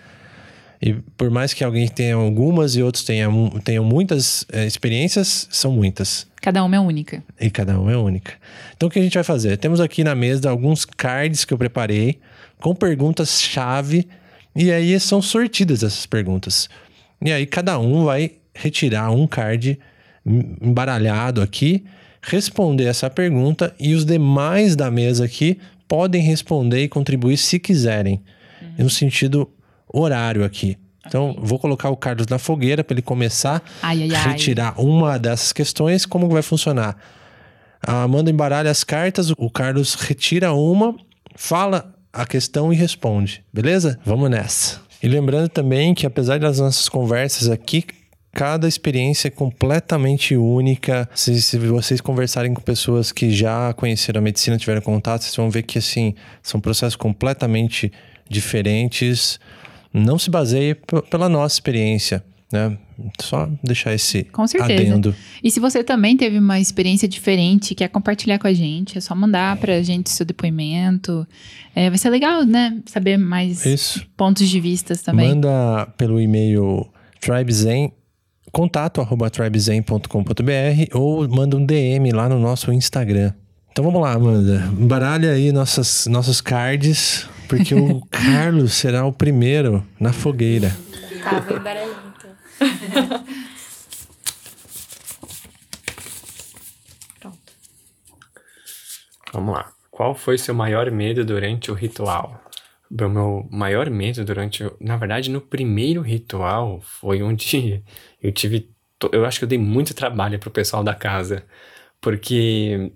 [0.80, 5.72] E por mais que alguém tenha algumas e outros tenham, tenham muitas é, experiências, são
[5.72, 6.26] muitas.
[6.40, 7.22] Cada uma é única.
[7.40, 8.32] E cada uma é única.
[8.76, 9.56] Então o que a gente vai fazer?
[9.56, 12.20] Temos aqui na mesa alguns cards que eu preparei
[12.60, 14.08] com perguntas-chave.
[14.54, 16.68] E aí são sortidas essas perguntas.
[17.20, 19.78] E aí cada um vai retirar um card
[20.24, 21.84] embaralhado aqui,
[22.22, 28.20] responder essa pergunta e os demais da mesa aqui podem responder e contribuir se quiserem.
[28.60, 28.84] Uhum.
[28.84, 29.50] No sentido
[29.92, 30.76] horário aqui.
[31.06, 34.84] Então, vou colocar o Carlos na fogueira para ele começar ai, ai, a retirar ai.
[34.84, 36.04] uma dessas questões.
[36.04, 36.96] Como vai funcionar?
[37.80, 40.94] A Amanda embaralha as cartas, o Carlos retira uma,
[41.34, 43.42] fala a questão e responde.
[43.52, 43.98] Beleza?
[44.04, 44.80] Vamos nessa.
[45.02, 47.84] E lembrando também que, apesar das nossas conversas aqui,
[48.32, 51.08] cada experiência é completamente única.
[51.14, 55.48] Se, se, vocês conversarem com pessoas que já conheceram a medicina, tiveram contato, vocês vão
[55.48, 57.92] ver que assim são processos completamente
[58.28, 59.38] diferentes.
[59.92, 60.74] Não se baseie
[61.10, 62.22] pela nossa experiência.
[62.52, 62.76] né?
[63.20, 64.72] Só deixar esse Com certeza.
[64.90, 65.14] adendo.
[65.44, 69.14] E se você também teve uma experiência diferente, quer compartilhar com a gente, é só
[69.14, 71.26] mandar pra gente seu depoimento.
[71.74, 72.80] É, vai ser legal, né?
[72.86, 74.04] Saber mais Isso.
[74.16, 75.28] pontos de vistas também.
[75.28, 76.88] Manda pelo e-mail
[77.20, 77.92] tribezen,
[78.50, 83.32] contato arroba tribezen.com.br ou manda um DM lá no nosso Instagram.
[83.70, 84.68] Então vamos lá, Amanda.
[84.76, 90.76] Embaralha aí nossas, nossos cards, porque o Carlos será o primeiro na fogueira.
[91.24, 93.24] Tá, vou embaralhar então.
[97.20, 97.38] Pronto.
[99.32, 99.72] Vamos lá.
[99.90, 102.42] Qual foi seu maior medo durante o ritual?
[102.90, 104.64] O meu maior medo durante.
[104.64, 107.82] o- Na verdade, no primeiro ritual foi onde
[108.22, 108.70] eu tive.
[109.12, 111.44] Eu acho que eu dei muito trabalho pro pessoal da casa.
[112.00, 112.92] Porque.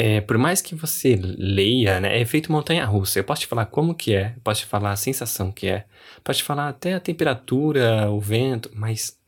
[0.00, 2.18] É, por mais que você leia, né?
[2.18, 3.18] É feito montanha russa.
[3.18, 5.84] Eu posso te falar como que é, posso te falar a sensação que é,
[6.24, 9.18] posso te falar até a temperatura, o vento, mas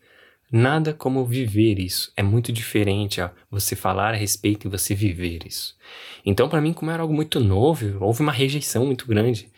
[0.50, 2.10] nada como viver isso.
[2.16, 5.76] É muito diferente, ó, você falar a respeito e você viver isso.
[6.24, 9.52] Então, pra mim, como era algo muito novo, houve uma rejeição muito grande.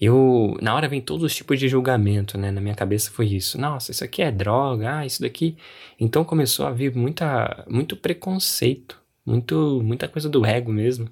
[0.00, 2.50] Eu, na hora vem todos os tipos de julgamento, né?
[2.50, 3.60] Na minha cabeça foi isso.
[3.60, 5.56] Nossa, isso aqui é droga, ah, isso daqui.
[6.00, 11.08] Então começou a vir muita, muito preconceito, muito, muita coisa do ego mesmo,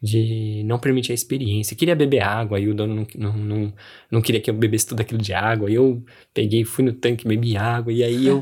[0.00, 1.74] de não permitir a experiência.
[1.74, 3.74] Eu queria beber água, aí o dono não, não, não,
[4.10, 5.68] não queria que eu bebesse tudo aquilo de água.
[5.68, 6.02] Aí eu
[6.32, 8.40] peguei, fui no tanque, bebi água, e aí eu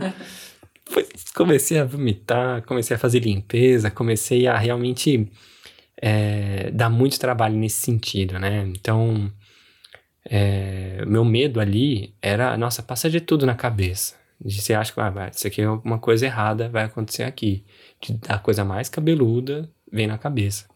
[1.35, 5.29] comecei a vomitar, comecei a fazer limpeza, comecei a realmente
[6.01, 8.71] é, dar muito trabalho nesse sentido, né?
[8.77, 9.33] Então,
[10.29, 14.15] é, meu medo ali era, nossa, passa de tudo na cabeça.
[14.41, 17.65] De você acha que ah, isso aqui é alguma coisa errada, vai acontecer aqui.
[18.07, 20.67] De, a coisa mais cabeluda vem na cabeça.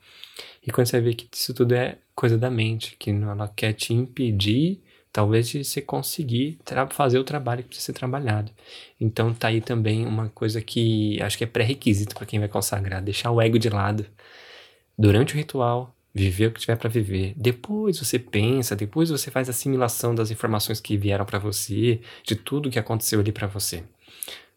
[0.66, 3.94] E quando você vê que isso tudo é coisa da mente, que ela quer te
[3.94, 6.58] impedir, talvez, de você conseguir
[6.90, 8.52] fazer o trabalho que precisa ser trabalhado.
[9.00, 13.02] Então tá aí também uma coisa que acho que é pré-requisito para quem vai consagrar,
[13.02, 14.06] deixar o ego de lado
[14.98, 17.34] durante o ritual, viver o que tiver para viver.
[17.36, 22.34] Depois você pensa, depois você faz a assimilação das informações que vieram para você, de
[22.34, 23.82] tudo que aconteceu ali para você.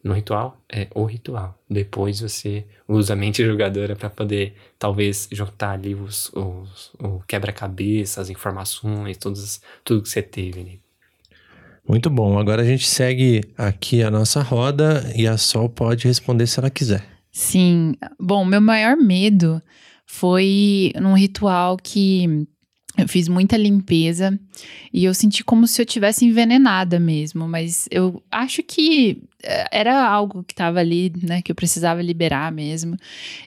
[0.03, 1.57] No ritual é o ritual.
[1.69, 8.19] Depois você usa a mente julgadora para poder talvez juntar ali os, os- o quebra-cabeça,
[8.19, 10.79] as informações, todas, tudo que você teve ali.
[11.87, 12.37] Muito bom.
[12.37, 16.69] Agora a gente segue aqui a nossa roda e a Sol pode responder se ela
[16.69, 17.05] quiser.
[17.31, 17.93] Sim.
[18.19, 19.61] Bom, meu maior medo
[20.05, 22.45] foi num ritual que
[22.95, 24.39] eu fiz muita limpeza
[24.93, 30.07] e eu senti como se eu tivesse envenenada mesmo, mas eu acho que eh, era
[30.07, 32.95] algo que estava ali, né, que eu precisava liberar mesmo.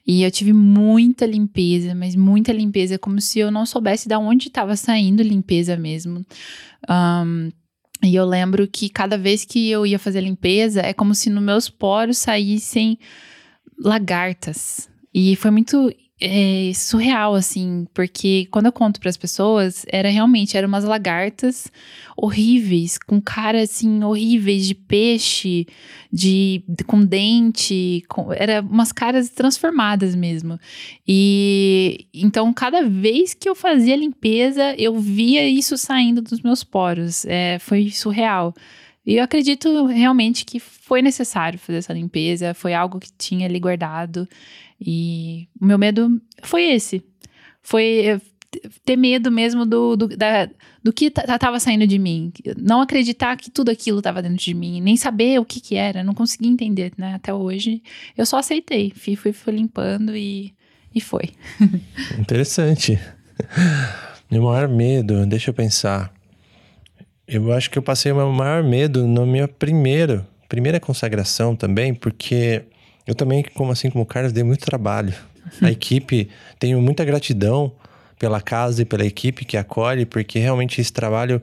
[0.04, 4.48] E eu tive muita limpeza, mas muita limpeza, como se eu não soubesse de onde
[4.48, 6.26] estava saindo limpeza mesmo.
[6.88, 7.50] Ahn,
[8.02, 11.42] e eu lembro que cada vez que eu ia fazer limpeza, é como se nos
[11.42, 12.98] meus poros saíssem
[13.78, 14.88] lagartas.
[15.14, 20.56] E foi muito é, surreal, assim, porque quando eu conto para as pessoas, era realmente,
[20.56, 21.70] eram umas lagartas
[22.16, 25.66] horríveis, com cara, assim, horríveis, de peixe,
[26.10, 30.58] de, de- com dente, com, era umas caras transformadas mesmo.
[31.06, 37.26] E então, cada vez que eu fazia limpeza, eu via isso saindo dos meus poros.
[37.26, 38.54] É, foi surreal.
[39.04, 43.60] E eu acredito realmente que foi necessário fazer essa limpeza, foi algo que tinha ali
[43.60, 44.28] guardado.
[44.80, 47.02] E o meu medo foi esse.
[47.62, 48.20] Foi eh,
[48.84, 50.48] ter medo mesmo do, do, da-
[50.82, 52.32] do que estava saindo de mim.
[52.56, 56.04] Não acreditar que tudo aquilo estava dentro de mim, nem saber o que que era,
[56.04, 57.14] não conseguia entender, né?
[57.14, 57.82] Até hoje,
[58.16, 58.92] eu só aceitei.
[58.94, 60.54] Fui, fui, fui limpando e,
[60.94, 61.30] e foi.
[62.18, 62.98] Interessante.
[64.30, 66.12] Meu maior medo, deixa eu pensar.
[67.26, 71.92] Eu acho que eu passei o meu maior medo na minha primeira, primeira consagração também,
[71.92, 72.62] porque
[73.06, 75.14] eu também, como assim como o Carlos, dei muito trabalho.
[75.62, 77.72] A equipe, tenho muita gratidão
[78.18, 81.40] pela casa e pela equipe que acolhe, porque realmente esse trabalho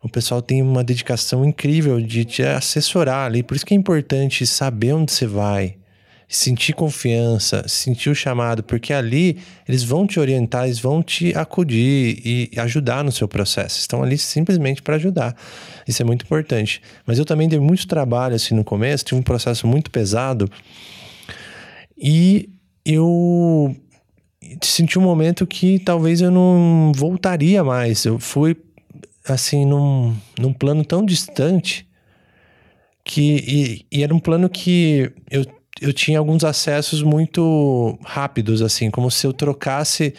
[0.00, 3.42] o pessoal tem uma dedicação incrível de te assessorar ali.
[3.42, 5.76] Por isso que é importante saber onde você vai,
[6.28, 12.20] sentir confiança, sentir o chamado, porque ali eles vão te orientar, eles vão te acudir
[12.22, 13.80] e ajudar no seu processo.
[13.80, 15.34] Estão ali simplesmente para ajudar.
[15.86, 16.82] Isso é muito importante.
[17.06, 20.50] Mas eu também dei muito trabalho assim no começo, tive um processo muito pesado
[21.96, 22.50] e
[22.84, 23.74] eu
[24.62, 28.04] senti um momento que talvez eu não voltaria mais.
[28.04, 28.54] Eu fui
[29.26, 31.88] assim num, num plano tão distante
[33.02, 35.44] que e, e era um plano que eu,
[35.80, 40.14] eu tinha alguns acessos muito rápidos assim como se eu trocasse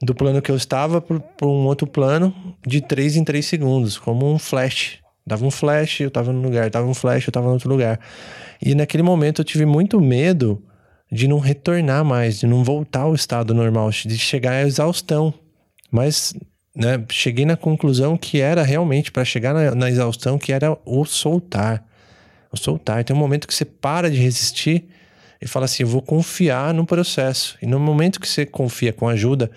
[0.00, 2.34] do plano que eu estava para um outro plano
[2.66, 6.68] de três em três segundos como um flash Dava um flash, eu tava num lugar,
[6.68, 8.00] dava um flash, eu tava em outro lugar.
[8.60, 10.62] E naquele momento eu tive muito medo
[11.10, 15.32] de não retornar mais, de não voltar ao estado normal, de chegar à exaustão.
[15.90, 16.34] Mas
[16.74, 21.04] né, cheguei na conclusão que era realmente para chegar na, na exaustão que era o
[21.04, 21.84] soltar.
[22.56, 23.04] Soltar.
[23.04, 24.84] Tem um momento que você para de resistir
[25.40, 27.58] e fala assim: vou confiar no processo.
[27.60, 29.50] E no momento que você confia com a ajuda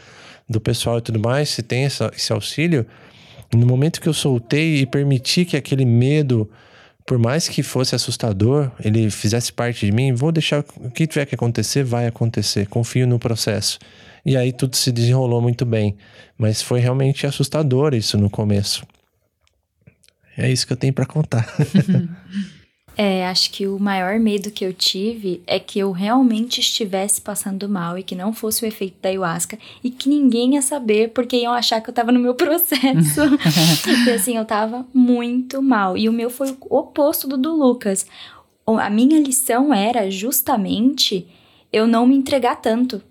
[0.50, 2.86] do pessoal e tudo mais, você tem essa, esse auxílio.
[3.54, 6.50] No momento que eu soltei e permiti que aquele medo,
[7.06, 11.26] por mais que fosse assustador, ele fizesse parte de mim, vou deixar o que tiver
[11.26, 12.68] que acontecer, vai acontecer.
[12.68, 13.78] Confio no processo.
[14.26, 15.96] E aí tudo se desenrolou muito bem.
[16.38, 18.86] Mas foi realmente assustador isso no começo.
[20.38, 21.48] É isso que eu tenho para contar.
[22.98, 27.68] É, acho que o maior medo que eu tive é que eu realmente estivesse passando
[27.68, 31.36] mal e que não fosse o efeito da ayahuasca e que ninguém ia saber porque
[31.36, 33.22] iam achar que eu tava no meu processo.
[34.08, 35.98] e assim, eu tava muito mal.
[35.98, 38.06] E o meu foi o oposto do do Lucas.
[38.66, 41.28] A minha lição era justamente
[41.72, 43.02] eu não me entregar tanto.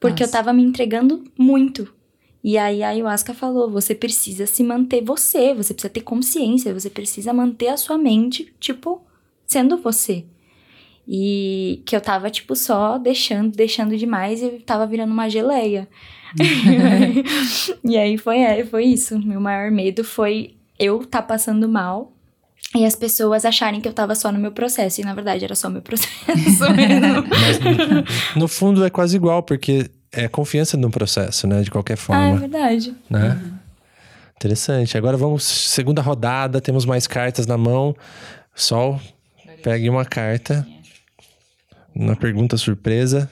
[0.00, 0.36] Porque Nossa.
[0.36, 1.93] eu tava me entregando muito.
[2.44, 6.90] E aí a ayahuasca falou: você precisa se manter você, você precisa ter consciência, você
[6.90, 9.02] precisa manter a sua mente, tipo,
[9.46, 10.26] sendo você.
[11.08, 15.88] E que eu tava, tipo, só deixando, deixando demais e tava virando uma geleia.
[17.82, 19.18] e aí foi, é, foi isso.
[19.18, 22.12] Meu maior medo foi eu tá passando mal
[22.74, 25.00] e as pessoas acharem que eu tava só no meu processo.
[25.00, 27.24] E na verdade era só meu processo mesmo.
[27.28, 31.62] Mas, no fundo é quase igual, porque é confiança no processo, né?
[31.62, 32.22] De qualquer forma.
[32.22, 32.94] Ah, é verdade.
[33.08, 33.40] Né?
[33.42, 33.58] Uhum.
[34.36, 34.98] Interessante.
[34.98, 37.94] Agora vamos, segunda rodada, temos mais cartas na mão.
[38.54, 39.00] Sol,
[39.62, 40.66] pegue uma carta.
[41.94, 43.30] Uma pergunta surpresa.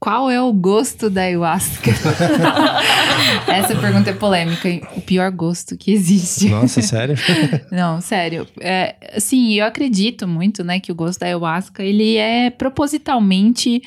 [0.00, 1.90] Qual é o gosto da ayahuasca?
[3.46, 4.66] Essa pergunta é polêmica.
[4.96, 6.48] O pior gosto que existe.
[6.48, 7.16] Nossa, sério?
[7.70, 8.48] Não, sério.
[8.58, 13.82] É, assim, eu acredito muito, né, que o gosto da ayahuasca, ele é propositalmente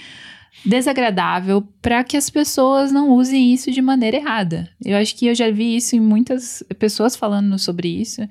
[0.64, 4.70] desagradável para que as pessoas não usem isso de maneira errada.
[4.86, 8.22] Eu acho que eu já vi isso em muitas pessoas falando sobre isso.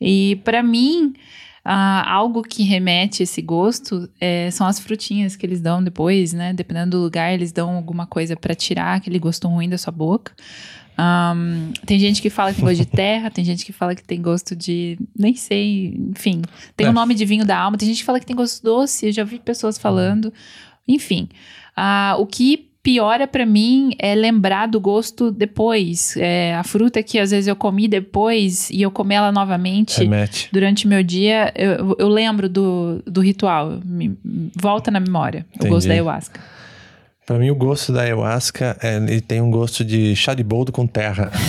[0.00, 1.14] E para mim,
[1.64, 6.52] ah, algo que remete esse gosto é, são as frutinhas que eles dão depois, né?
[6.52, 10.32] Dependendo do lugar, eles dão alguma coisa para tirar aquele gosto ruim da sua boca.
[10.98, 14.04] Um, tem gente que fala que tem gosto de terra, tem gente que fala que
[14.04, 14.98] tem gosto de.
[15.18, 16.42] nem sei, enfim.
[16.76, 16.90] Tem o é.
[16.90, 19.12] um nome de vinho da alma, tem gente que fala que tem gosto doce, eu
[19.12, 20.32] já vi pessoas falando.
[20.86, 21.30] Enfim.
[21.76, 26.14] Uh, o que piora para mim é lembrar do gosto depois.
[26.18, 30.50] É, a fruta que às vezes eu comi depois e eu comer ela novamente Remete.
[30.52, 33.80] durante o meu dia, eu, eu lembro do, do ritual.
[33.82, 34.16] Me,
[34.54, 35.66] volta na memória Entendi.
[35.66, 36.40] o gosto da ayahuasca.
[37.26, 40.70] Para mim, o gosto da ayahuasca, é, ele tem um gosto de chá de boldo
[40.70, 41.32] com terra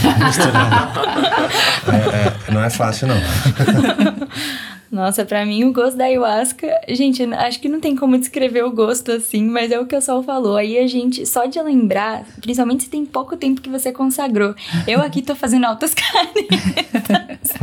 [1.92, 3.18] é, é, não é fácil, não.
[4.92, 8.72] Nossa, para mim o gosto da ayahuasca, gente, acho que não tem como descrever o
[8.72, 10.56] gosto assim, mas é o que o Sol falou.
[10.56, 14.56] Aí a gente, só de lembrar, principalmente se tem pouco tempo que você consagrou.
[14.88, 17.54] Eu aqui tô fazendo altas canetas.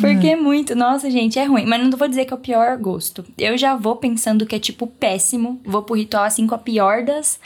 [0.00, 1.66] Porque é muito, nossa, gente, é ruim.
[1.66, 3.24] Mas não vou dizer que é o pior gosto.
[3.38, 7.04] Eu já vou pensando que é tipo péssimo, vou pro ritual assim com a pior
[7.04, 7.38] das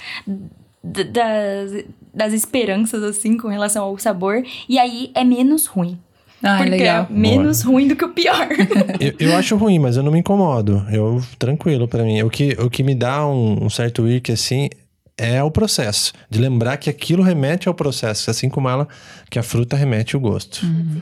[0.85, 4.45] das, das esperanças, assim, com relação ao sabor.
[4.69, 5.99] E aí é menos ruim.
[6.45, 7.07] Ah, porque legal.
[7.09, 7.73] é menos Boa.
[7.73, 8.49] ruim do que o pior.
[9.01, 10.85] eu, eu, acho ruim, mas eu não me incomodo.
[10.93, 12.23] Eu, tranquilo para mim.
[12.23, 14.69] O que, o que me dá um, um certo irk, assim,
[15.17, 16.13] é o processo.
[16.29, 18.31] De lembrar que aquilo remete ao processo.
[18.31, 18.87] Assim como ela,
[19.31, 20.67] que a fruta remete o gosto.
[20.67, 21.01] Uhum.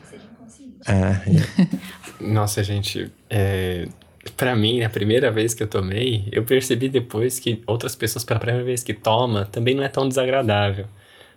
[0.87, 1.73] É.
[2.25, 3.89] Nossa, gente, é,
[4.37, 8.39] para mim, a primeira vez que eu tomei, eu percebi depois que outras pessoas, pela
[8.39, 10.87] primeira vez que toma, também não é tão desagradável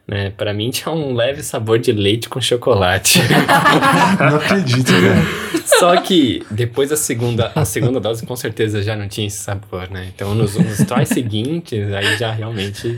[0.07, 0.31] né?
[0.31, 3.19] Para mim tinha um leve sabor de leite com chocolate.
[4.19, 5.45] não acredito, velho.
[5.79, 9.89] Só que depois da segunda, a segunda dose com certeza já não tinha esse sabor,
[9.89, 10.11] né?
[10.13, 12.95] Então nos, nos tries seguintes aí já realmente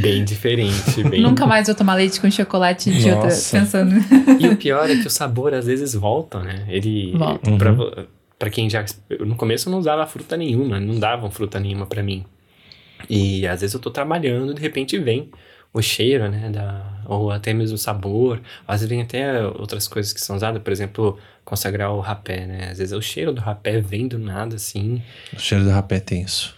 [0.00, 1.20] bem diferente, bem...
[1.20, 3.94] Nunca mais vou tomar leite com chocolate de outra, pensando.
[4.38, 6.64] E o pior é que o sabor às vezes volta, né?
[6.68, 7.50] Ele volta.
[7.52, 8.06] Pra, uhum.
[8.38, 8.84] pra quem já
[9.20, 12.24] no começo eu não usava fruta nenhuma, não davam fruta nenhuma para mim.
[13.08, 15.30] E às vezes eu tô trabalhando, de repente vem
[15.72, 18.40] o cheiro, né, da, ou até mesmo o sabor.
[18.66, 22.68] Às vezes vem até outras coisas que são usadas, por exemplo, consagrar o rapé, né?
[22.70, 25.02] Às vezes o cheiro do rapé vem do nada, assim.
[25.32, 26.54] O cheiro do rapé é tenso.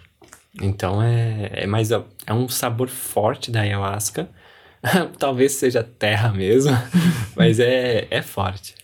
[0.61, 2.02] Então é, é mais é
[2.32, 4.28] um sabor forte da ayahuasca.
[5.18, 6.72] Talvez seja terra mesmo,
[7.36, 8.74] mas é, é forte.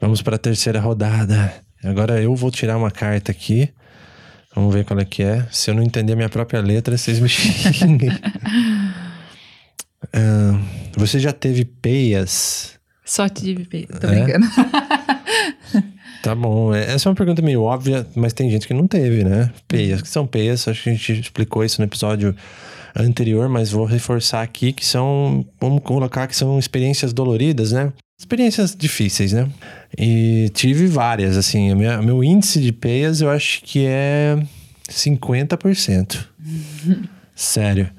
[0.00, 1.52] Vamos para a terceira rodada.
[1.84, 3.72] Agora eu vou tirar uma carta aqui.
[4.54, 5.46] Vamos ver qual é que é.
[5.50, 8.10] Se eu não entender a minha própria letra, vocês me xinguem.
[10.12, 10.58] Ah,
[10.96, 12.72] você já teve peias?
[13.04, 13.86] Só tive peia.
[13.86, 14.22] Tô É?
[14.24, 14.46] brincando.
[16.22, 16.72] Tá bom.
[16.74, 19.50] é- Essa é uma pergunta meio óbvia, mas tem gente que não teve, né?
[19.66, 20.00] Peias.
[20.02, 20.66] Que são peias?
[20.68, 22.34] Acho que a gente explicou isso no episódio
[22.94, 27.92] anterior, mas vou reforçar aqui que são, vamos colocar que são experiências doloridas, né?
[28.20, 29.48] Experiências difíceis, né?
[29.98, 31.72] E tive várias, assim.
[31.72, 34.38] O minha- meu índice de peias eu acho que é
[34.88, 36.28] 50%.
[37.34, 37.90] Sério.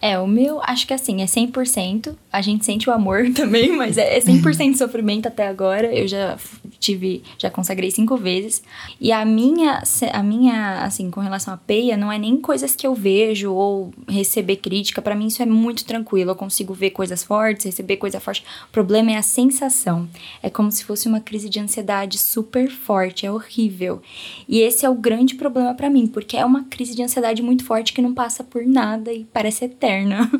[0.00, 2.16] É, o meu, acho que assim, é 100%.
[2.32, 5.94] A gente sente o amor também, mas é é 100% de sofrimento até agora.
[5.94, 6.36] Eu já
[6.78, 8.62] tive, já consagrei cinco vezes.
[9.00, 12.86] E a minha, a minha, assim, com relação à peia, não é nem coisas que
[12.86, 15.00] eu vejo ou receber crítica.
[15.00, 16.30] Pra mim isso é muito tranquilo.
[16.32, 18.42] Eu consigo ver coisas fortes, receber coisa forte.
[18.68, 20.08] O problema é a sensação.
[20.42, 24.02] É como se fosse uma crise de ansiedade super forte, é horrível.
[24.48, 27.64] E esse é o grande problema pra mim, porque é uma crise de ansiedade muito
[27.64, 30.30] forte que não passa por nada e parece eterna.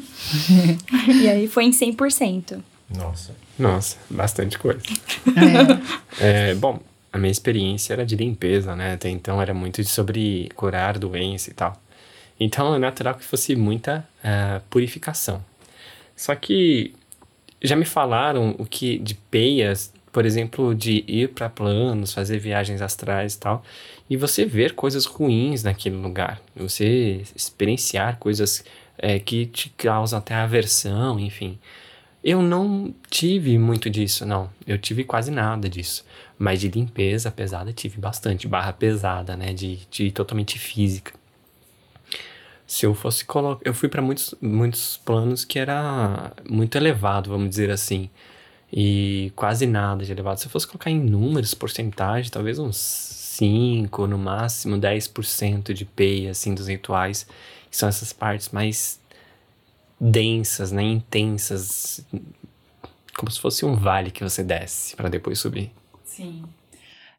[1.23, 2.61] e aí foi em 100%.
[2.97, 3.35] Nossa.
[3.59, 4.81] Nossa, bastante coisa.
[6.21, 6.81] É, bom,
[7.13, 8.95] a minha experiência era de limpeza, né?
[8.95, 11.81] Até então era muito sobre curar doença e tal.
[12.39, 15.43] Então é natural que fosse muita ah, purificação.
[16.17, 16.95] Só que
[17.63, 22.81] já me falaram o que de peias, por exemplo, de ir para planos, fazer viagens
[22.81, 23.63] astrais e tal,
[24.09, 28.65] e você ver coisas ruins naquele lugar, você experienciar coisas
[29.01, 31.59] é, que te causam até aversão, enfim.
[32.23, 34.51] Eu não tive muito disso, não.
[34.67, 36.05] Eu tive quase nada disso.
[36.39, 38.47] Mas de limpeza pesada tive bastante.
[38.47, 39.55] Barra pesada, né?
[39.55, 41.13] De, de totalmente física.
[42.67, 43.63] Se eu fosse colocar.
[43.65, 48.11] Eu fui para muitos, muitos planos que era muito elevado, vamos dizer assim.
[48.73, 50.39] E quase nada de elevado.
[50.39, 56.33] Se eu fosse colocar em números, porcentagem, talvez uns 5, no máximo 10% de peia,
[56.33, 57.27] assim, dos rituais.
[57.71, 58.99] Que são essas partes mais
[60.01, 60.83] densas, né?
[60.83, 62.05] Intensas.
[63.17, 65.71] Como se fosse um vale que você desce para depois subir.
[66.05, 66.43] Sim.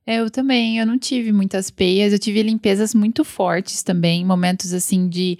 [0.05, 4.73] É, Eu também, eu não tive muitas peias, eu tive limpezas muito fortes também, momentos
[4.73, 5.37] assim de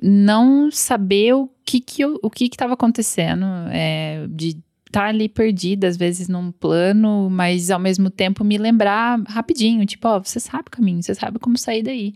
[0.00, 4.56] não saber o que que eu- o que que estava acontecendo, é, de
[4.90, 10.08] estar ali perdida às vezes num plano, mas ao mesmo tempo me lembrar rapidinho, tipo,
[10.08, 12.12] ó, você sabe o caminho, você sabe como sair daí.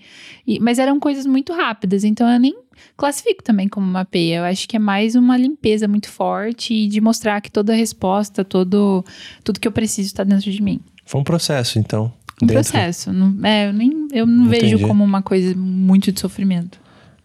[0.46, 2.54] E- mas eram coisas muito rápidas, então eu nem
[2.96, 4.38] classifico também como uma peia.
[4.38, 7.76] Eu acho que é mais uma limpeza muito forte e de mostrar que toda a
[7.76, 9.04] resposta, todo
[9.44, 10.80] tudo que eu preciso está dentro de mim.
[11.06, 12.12] Foi um processo, então.
[12.42, 13.12] Um dentro- processo.
[13.12, 16.80] Não, é, eu, nem, eu não vejo como uma coisa muito de sofrimento.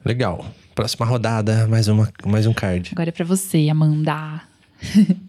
[0.05, 0.45] Legal.
[0.75, 2.91] Próxima rodada, mais, uma, mais um card.
[2.93, 4.41] Agora é pra você, Amanda.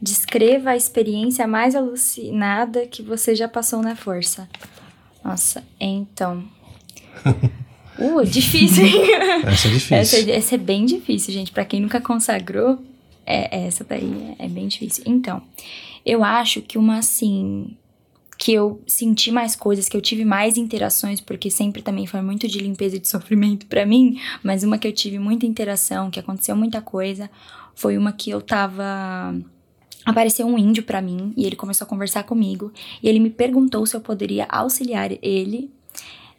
[0.00, 4.48] Descreva a experiência mais alucinada que você já passou na força.
[5.24, 6.44] Nossa, então.
[8.00, 9.12] Uh, difícil, hein?
[9.44, 9.96] Essa é difícil.
[9.96, 11.50] Essa, é- essa é bem difícil, gente.
[11.50, 12.78] Pra quem nunca consagrou,
[13.26, 15.02] é, essa daí é, é bem difícil.
[15.04, 15.42] Então,
[16.06, 17.76] eu acho que uma assim.
[18.38, 22.46] Que eu senti mais coisas, que eu tive mais interações, porque sempre também foi muito
[22.46, 26.20] de limpeza e de sofrimento pra mim, mas uma que eu tive muita interação, que
[26.20, 27.28] aconteceu muita coisa,
[27.74, 29.34] foi uma que eu tava.
[30.08, 33.84] Apareceu um índio pra mim e ele começou a conversar comigo e ele me perguntou
[33.84, 35.70] se eu poderia auxiliar ele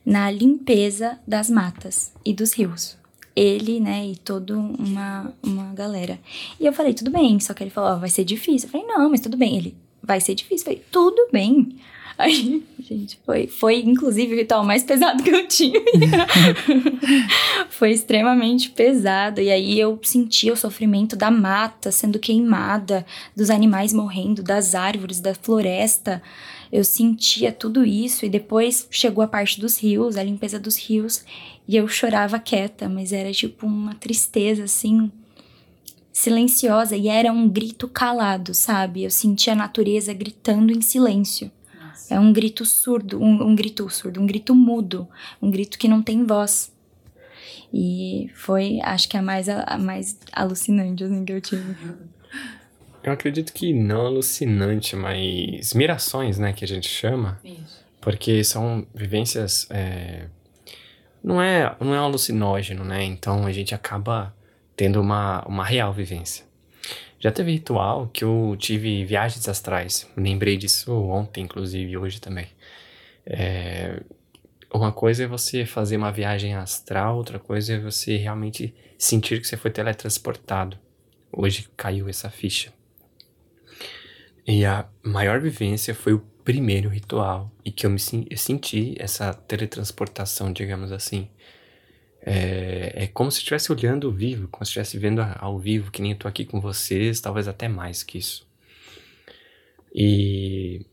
[0.03, 2.97] na limpeza das matas e dos rios.
[3.35, 6.19] Ele, né, e toda uma, uma galera.
[6.59, 8.67] E eu falei, tudo bem, só que ele falou, ó, vai ser difícil.
[8.67, 9.55] Eu falei, não, mas tudo bem.
[9.55, 10.65] Ele, vai ser difícil.
[10.65, 11.77] Falei, tudo bem.
[12.19, 15.85] Aí, gente, foi, foi inclusive o ritual mais pesado que eu tive.
[17.71, 19.39] foi extremamente pesado.
[19.39, 25.21] E aí eu sentia o sofrimento da mata sendo queimada, dos animais morrendo, das árvores,
[25.21, 26.21] da floresta.
[26.69, 31.23] Eu sentia tudo isso e depois chegou a parte dos rios, a limpeza dos rios,
[31.65, 35.09] e eu chorava quieta, mas era tipo uma tristeza assim,
[36.19, 39.03] silenciosa e era um grito calado, sabe?
[39.03, 41.49] Eu sentia a natureza gritando em silêncio.
[42.09, 45.07] É um grito surdo, um, um grito surdo, um grito mudo,
[45.41, 46.73] um grito que não tem voz.
[47.73, 51.75] E foi, acho que a mais, a mais alucinante assim, que eu tive.
[53.01, 57.39] Eu acredito que não alucinante, mas mirações, né, que a gente chama.
[58.01, 59.67] Porque são vivências.
[59.69, 60.25] é,
[61.23, 63.05] Não, é, não é um alucinógeno, né?
[63.05, 64.35] Então a gente acaba
[64.79, 66.45] tendo uma, uma real vivência.
[67.19, 70.09] Já teve ritual que eu tive viagens astrais.
[70.15, 72.47] Lembrei disso ontem, inclusive, hoje também.
[73.25, 74.01] É,
[74.73, 79.47] Uma coisa é você fazer uma viagem astral, outra coisa é você realmente sentir que
[79.47, 80.77] você foi teletransportado.
[81.29, 82.71] Hoje caiu essa ficha.
[84.47, 87.99] E a maior vivência foi o primeiro ritual e que eu me
[88.29, 91.27] eu senti essa teletransportação, digamos assim.
[92.21, 96.11] É, é como se estivesse olhando vivo, como se estivesse vendo ao vivo, que nem
[96.11, 98.47] eu tô aqui com vocês, talvez até mais que isso.
[99.93, 100.85] E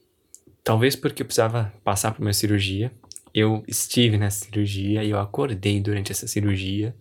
[0.62, 2.92] talvez porque eu precisava passar por uma cirurgia,
[3.34, 6.94] eu estive nessa cirurgia e eu acordei durante essa cirurgia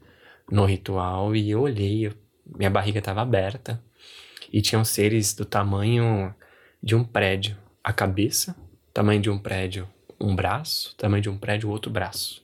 [0.51, 2.13] no ritual e eu olhei, eu,
[2.45, 3.81] minha barriga estava aberta
[4.51, 6.33] e tinham seres do tamanho
[6.81, 8.55] de um prédio, a cabeça,
[8.93, 9.87] tamanho de um prédio,
[10.19, 12.43] um braço, tamanho de um prédio, outro braço.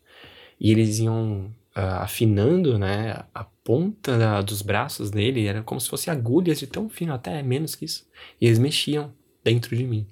[0.59, 5.89] E eles iam uh, afinando, né, a ponta da, dos braços dele, era como se
[5.89, 8.07] fossem agulhas de tão fino, até menos que isso.
[8.39, 9.13] E eles mexiam
[9.43, 10.07] dentro de mim,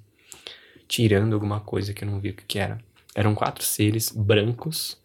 [0.88, 2.78] tirando alguma coisa que eu não vi o que, que era.
[3.14, 5.00] Eram quatro seres brancos,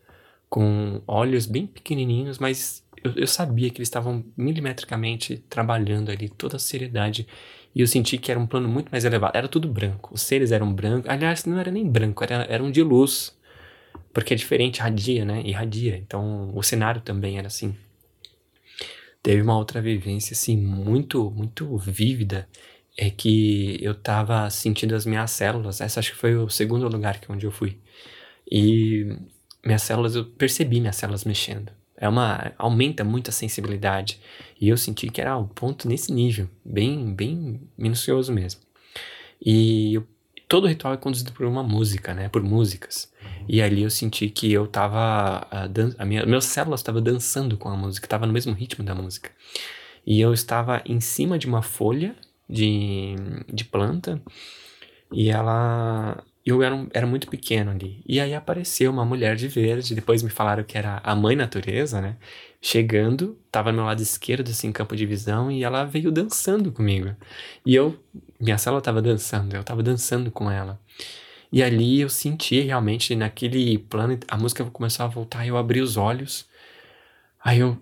[0.49, 6.55] com olhos bem pequenininhos, mas eu, eu sabia que eles estavam milimetricamente trabalhando ali, toda
[6.55, 7.27] a seriedade.
[7.73, 9.35] E eu senti que era um plano muito mais elevado.
[9.35, 10.13] Era tudo branco.
[10.13, 11.09] Os seres eram brancos.
[11.09, 13.35] Aliás, não era nem branco, era, eram de luz.
[14.16, 15.41] Porque é diferente, radia, né?
[15.43, 15.97] Irradia.
[15.97, 17.76] Então, o cenário também era assim.
[19.22, 22.47] Teve uma outra vivência, assim, muito, muito vívida.
[22.97, 25.82] É que eu tava sentindo as minhas células.
[25.82, 27.78] Essa acho que foi o segundo lugar que onde eu fui.
[28.49, 29.18] E
[29.66, 31.70] minhas células, eu percebi minhas células mexendo.
[31.97, 34.22] É uma aumenta muito a sensibilidade
[34.61, 38.61] e eu senti que era um ponto nesse nível, bem bem minucioso mesmo.
[39.41, 40.07] E eu,
[40.47, 43.13] todo o ritual é conduzido por uma música, né, por músicas.
[43.47, 45.67] E ali eu senti que eu tava a,
[45.97, 49.31] a minha meus células estavam dançando com a música, estava no mesmo ritmo da música.
[50.05, 52.15] E eu estava em cima de uma folha
[52.49, 53.15] de,
[53.51, 54.21] de planta
[55.11, 58.03] e ela eu era, era muito pequeno ali.
[58.07, 61.99] E aí apareceu uma mulher de verde, depois me falaram que era a mãe natureza,
[61.99, 62.17] né?
[62.61, 67.15] Chegando, tava no meu lado esquerdo, assim, campo de visão, e ela veio dançando comigo.
[67.65, 67.97] E eu,
[68.39, 70.79] minha célula tava dançando, eu tava dançando com ela.
[71.55, 75.95] E ali eu senti realmente, naquele plano, a música começou a voltar, eu abri os
[75.95, 76.45] olhos.
[77.41, 77.77] Aí eu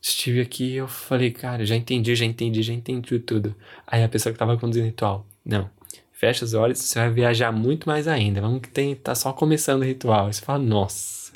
[0.00, 3.52] estive aqui eu falei, cara, já entendi, já entendi, já entendi tudo.
[3.84, 5.68] Aí a pessoa que tava conduzindo o ritual, não,
[6.12, 8.40] fecha os olhos, você vai viajar muito mais ainda.
[8.40, 10.32] Vamos que tem, tá só começando o ritual.
[10.32, 11.32] você fala, nossa.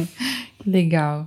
[0.66, 1.24] Legal.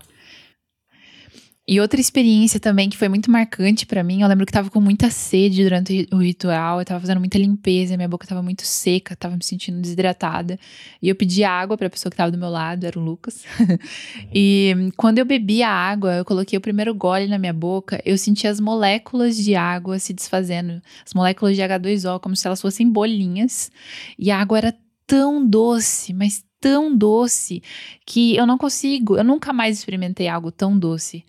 [1.67, 4.79] E outra experiência também que foi muito marcante para mim, eu lembro que tava com
[4.79, 9.15] muita sede durante o ritual, eu tava fazendo muita limpeza, minha boca tava muito seca,
[9.15, 10.59] tava me sentindo desidratada.
[11.01, 13.43] E eu pedi água para a pessoa que tava do meu lado, era o Lucas.
[14.31, 18.15] e quando eu bebi a água, eu coloquei o primeiro gole na minha boca, eu
[18.15, 22.87] senti as moléculas de água se desfazendo, as moléculas de H2O, como se elas fossem
[22.87, 23.71] bolinhas.
[24.19, 27.63] E a água era tão doce, mas tão doce
[28.05, 31.25] que eu não consigo, eu nunca mais experimentei algo tão doce.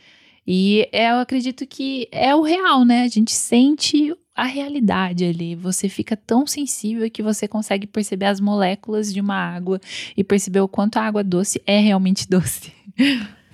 [0.47, 3.03] E eu acredito que é o real, né?
[3.03, 5.57] A gente sente a realidade ali.
[5.57, 9.81] Você fica tão sensível que você consegue perceber as moléculas de uma água
[10.17, 12.73] e perceber o quanto a água doce é realmente doce.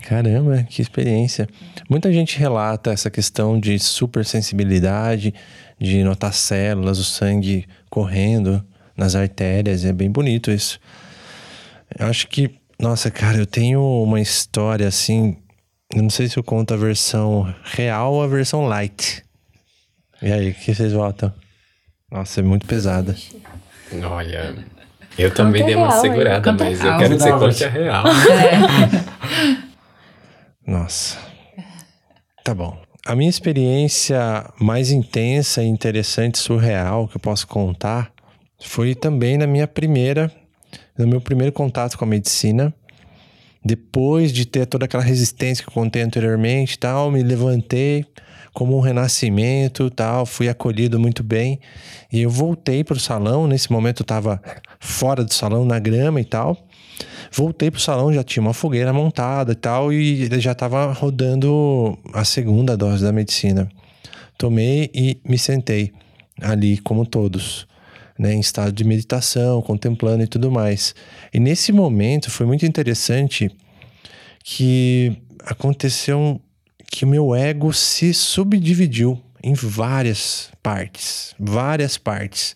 [0.03, 1.49] Caramba, que experiência.
[1.89, 5.33] Muita gente relata essa questão de supersensibilidade,
[5.81, 8.65] de notar células, o sangue correndo
[8.97, 9.85] nas artérias.
[9.85, 10.81] É bem bonito isso.
[11.97, 15.37] Eu acho que, nossa, cara, eu tenho uma história assim
[15.95, 19.23] eu não sei se eu conto a versão real ou a versão light.
[20.23, 21.33] E aí, o que vocês votam?
[22.11, 23.15] Nossa, é muito pesada.
[24.03, 24.55] Olha,
[25.19, 28.05] eu também dei uma real, segurada, mas eu quero dizer conte a real.
[28.07, 29.03] É.
[30.71, 31.19] Nossa.
[32.43, 32.81] Tá bom.
[33.05, 38.13] A minha experiência mais intensa, interessante, surreal que eu posso contar
[38.63, 40.33] foi também na minha primeira,
[40.97, 42.73] no meu primeiro contato com a medicina
[43.65, 48.05] depois de ter toda aquela resistência que eu contei anteriormente, tal, me levantei
[48.53, 51.59] como um renascimento, tal, fui acolhido muito bem.
[52.13, 54.43] E eu voltei para o salão, nesse momento eu estava
[54.79, 56.57] fora do salão, na grama e tal.
[57.33, 61.99] Voltei para o salão, já tinha uma fogueira montada e tal, e já estava rodando
[62.13, 63.69] a segunda dose da medicina.
[64.37, 65.93] Tomei e me sentei
[66.41, 67.67] ali, como todos.
[68.23, 70.95] Né, em estado de meditação, contemplando e tudo mais.
[71.35, 73.51] E nesse momento foi muito interessante
[74.45, 76.41] que aconteceu
[76.87, 82.55] que o meu ego se subdividiu em várias partes, várias partes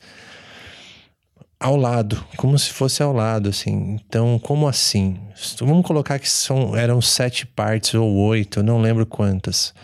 [1.59, 3.99] ao lado, como se fosse ao lado, assim.
[4.07, 5.19] Então, como assim?
[5.59, 9.75] Vamos colocar que são, eram sete partes ou oito, não lembro quantas.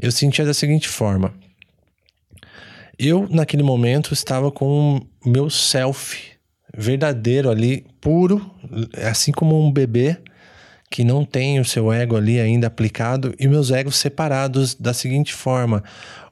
[0.00, 1.34] Eu sentia da seguinte forma:
[2.98, 6.36] eu, naquele momento, estava com o meu self
[6.76, 8.50] verdadeiro ali, puro,
[9.06, 10.18] assim como um bebê
[10.90, 15.34] que não tem o seu ego ali ainda aplicado e meus egos separados da seguinte
[15.34, 15.82] forma: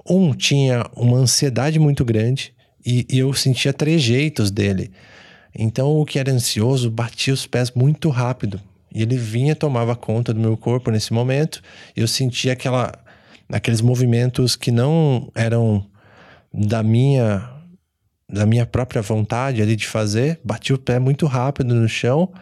[0.08, 2.54] um tinha uma ansiedade muito grande
[2.84, 4.90] e, e eu sentia trejeitos dele.
[5.56, 8.60] Então, o que era ansioso batia os pés muito rápido
[8.92, 11.62] E ele vinha, tomava conta do meu corpo nesse momento.
[11.96, 12.92] Eu sentia aquela,
[13.48, 15.86] aqueles movimentos que não eram
[16.54, 17.50] da minha
[18.26, 22.32] da minha própria vontade ali de fazer, bati o pé muito rápido no chão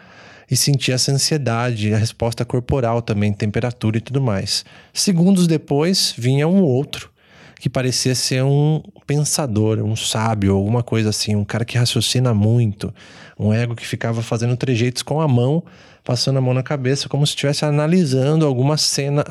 [0.49, 4.63] e senti essa ansiedade, a resposta corporal também, temperatura e tudo mais.
[4.93, 7.11] Segundos depois, vinha um outro
[7.59, 12.93] que parecia ser um pensador, um sábio, alguma coisa assim, um cara que raciocina muito,
[13.37, 15.63] um ego que ficava fazendo trejeitos com a mão,
[16.03, 19.23] passando a mão na cabeça, como se estivesse analisando alguma cena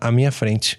[0.00, 0.78] à minha frente.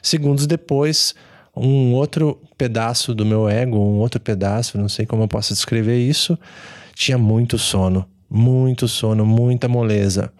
[0.00, 1.14] Segundos depois,
[1.56, 5.98] um outro pedaço do meu ego, um outro pedaço, não sei como eu posso descrever
[5.98, 6.38] isso,
[6.94, 10.32] tinha muito sono, muito sono, muita moleza.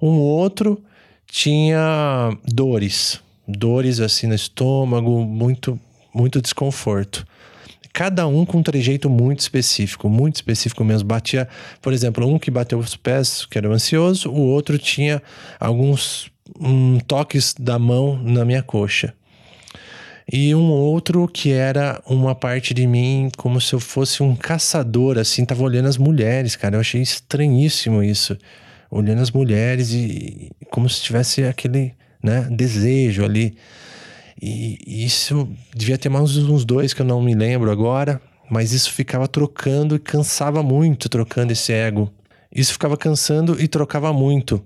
[0.00, 0.82] Um outro
[1.26, 5.78] tinha dores, dores assim no estômago, muito
[6.14, 7.26] muito desconforto.
[7.92, 11.08] Cada um com um trejeito muito específico, muito específico mesmo.
[11.08, 11.48] Batia,
[11.80, 15.22] por exemplo, um que bateu os pés, que era ansioso, o outro tinha
[15.58, 19.14] alguns um, toques da mão na minha coxa
[20.30, 25.18] e um outro que era uma parte de mim como se eu fosse um caçador,
[25.18, 26.76] assim, tava olhando as mulheres, cara.
[26.76, 28.36] Eu achei estranhíssimo isso.
[28.90, 33.56] Olhando as mulheres e como se tivesse aquele, né, desejo ali.
[34.40, 38.20] E isso devia ter mais uns dois que eu não me lembro agora,
[38.50, 42.12] mas isso ficava trocando e cansava muito trocando esse ego.
[42.54, 44.62] Isso ficava cansando e trocava muito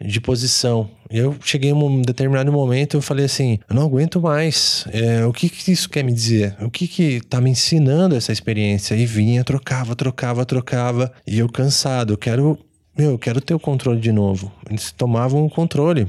[0.00, 0.88] de posição.
[1.10, 4.86] Eu cheguei em um determinado momento eu falei assim, eu não aguento mais.
[4.92, 6.56] É, o que, que isso quer me dizer?
[6.60, 8.94] O que que tá me ensinando essa experiência?
[8.94, 11.12] E vinha, trocava, trocava, trocava.
[11.26, 12.58] E eu cansado, eu quero,
[12.96, 14.52] meu, eu quero ter o controle de novo.
[14.68, 16.06] Eles tomavam o controle.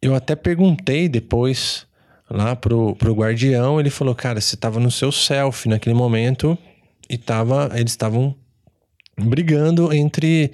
[0.00, 1.86] Eu até perguntei depois
[2.30, 6.58] lá pro, pro guardião, ele falou, cara, você tava no seu self naquele momento
[7.08, 8.34] e tava, eles estavam
[9.18, 10.52] brigando entre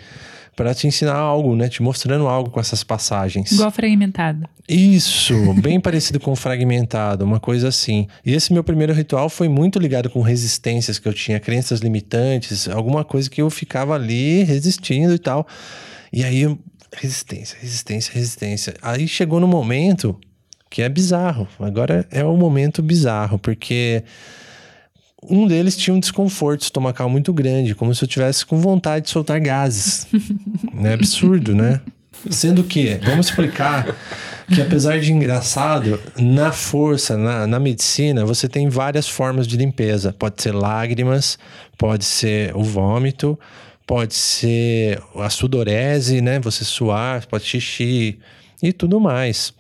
[0.55, 1.69] para te ensinar algo, né?
[1.69, 3.53] Te mostrando algo com essas passagens.
[3.53, 4.47] Igual fragmentado.
[4.69, 8.07] Isso, bem parecido com fragmentado, uma coisa assim.
[8.25, 12.69] E esse meu primeiro ritual foi muito ligado com resistências que eu tinha, crenças limitantes,
[12.69, 15.47] alguma coisa que eu ficava ali resistindo e tal.
[16.13, 16.47] E aí,
[16.95, 18.75] resistência, resistência, resistência.
[18.83, 20.19] Aí chegou no momento
[20.69, 21.49] que é bizarro.
[21.59, 24.05] Agora é o momento bizarro, porque
[25.29, 29.11] um deles tinha um desconforto estomacal muito grande, como se eu tivesse com vontade de
[29.11, 30.07] soltar gases.
[30.83, 31.81] é absurdo, né?
[32.31, 33.97] Sendo que, vamos explicar
[34.53, 40.13] que apesar de engraçado, na força, na, na medicina, você tem várias formas de limpeza.
[40.13, 41.39] Pode ser lágrimas,
[41.79, 43.39] pode ser o vômito,
[43.87, 46.39] pode ser a sudorese, né?
[46.41, 48.19] Você suar, pode xixi
[48.63, 49.55] e tudo mais.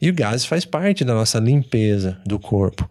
[0.00, 2.88] E o gás faz parte da nossa limpeza do corpo.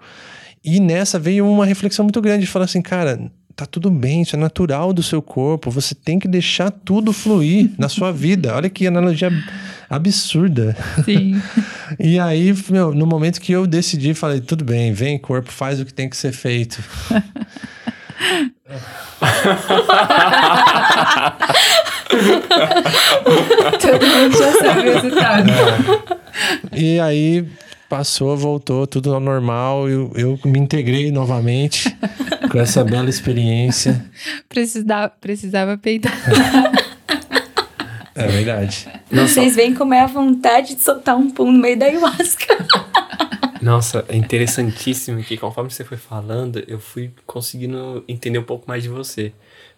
[0.65, 4.35] E nessa veio uma reflexão muito grande, de falar assim, cara, tá tudo bem, isso
[4.35, 8.55] é natural do seu corpo, você tem que deixar tudo fluir na sua vida.
[8.55, 9.31] Olha que analogia
[9.87, 10.75] absurda.
[11.05, 11.39] Sim.
[11.99, 15.85] e aí, meu, no momento que eu decidi, falei, tudo bem, vem corpo, faz o
[15.85, 16.83] que tem que ser feito.
[23.81, 25.51] Todo mundo já sabe o resultado.
[26.71, 26.79] É.
[26.79, 27.45] E aí
[27.95, 29.87] passou, voltou, tudo ao normal.
[29.87, 31.95] Eu, eu me integrei novamente
[32.51, 34.05] com essa bela experiência.
[34.49, 36.13] Precisava, precisava peidar.
[38.13, 38.87] É verdade.
[39.09, 42.67] Vocês veem como é a vontade de soltar um pum no meio da ayahuasca.
[43.61, 48.83] Nossa, é interessantíssimo que conforme você foi falando, eu fui conseguindo entender um pouco mais
[48.83, 49.31] de você.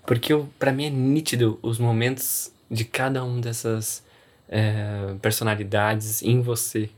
[0.07, 4.03] Porque para mim é nítido os momentos de cada um dessas
[4.49, 6.89] é, personalidades em você.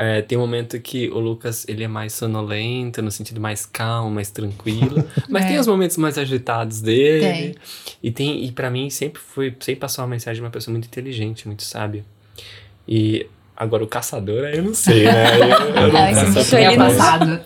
[0.00, 4.08] É, tem um momento que o Lucas ele é mais sonolento, no sentido mais calmo,
[4.08, 5.04] mais tranquilo.
[5.28, 5.48] Mas é.
[5.48, 7.20] tem os momentos mais agitados dele.
[7.20, 7.54] Tem.
[8.00, 10.86] E tem e para mim sempre foi, sempre passou uma mensagem de uma pessoa muito
[10.86, 12.04] inteligente, muito sábia.
[12.86, 13.26] E
[13.56, 15.34] agora o caçador, aí eu não sei, né?
[15.34, 15.48] Eu,
[15.82, 17.40] eu não, não esse ele passado.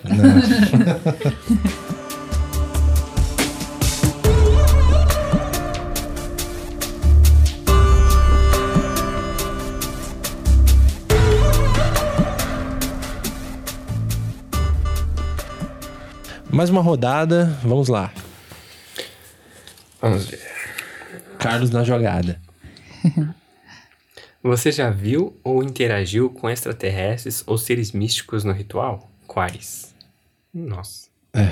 [16.62, 18.12] Mais uma rodada, vamos lá.
[20.00, 20.38] Vamos ver.
[21.36, 22.40] Carlos na jogada.
[24.44, 29.10] Você já viu ou interagiu com extraterrestres ou seres místicos no ritual?
[29.26, 29.92] Quais?
[30.54, 31.08] Nossa.
[31.34, 31.48] É.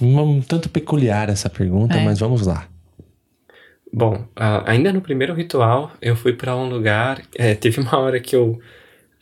[0.02, 2.02] um tanto peculiar essa pergunta, é.
[2.02, 2.66] mas vamos lá.
[3.92, 4.26] Bom,
[4.64, 7.20] ainda no primeiro ritual, eu fui para um lugar.
[7.34, 8.58] É, teve uma hora que eu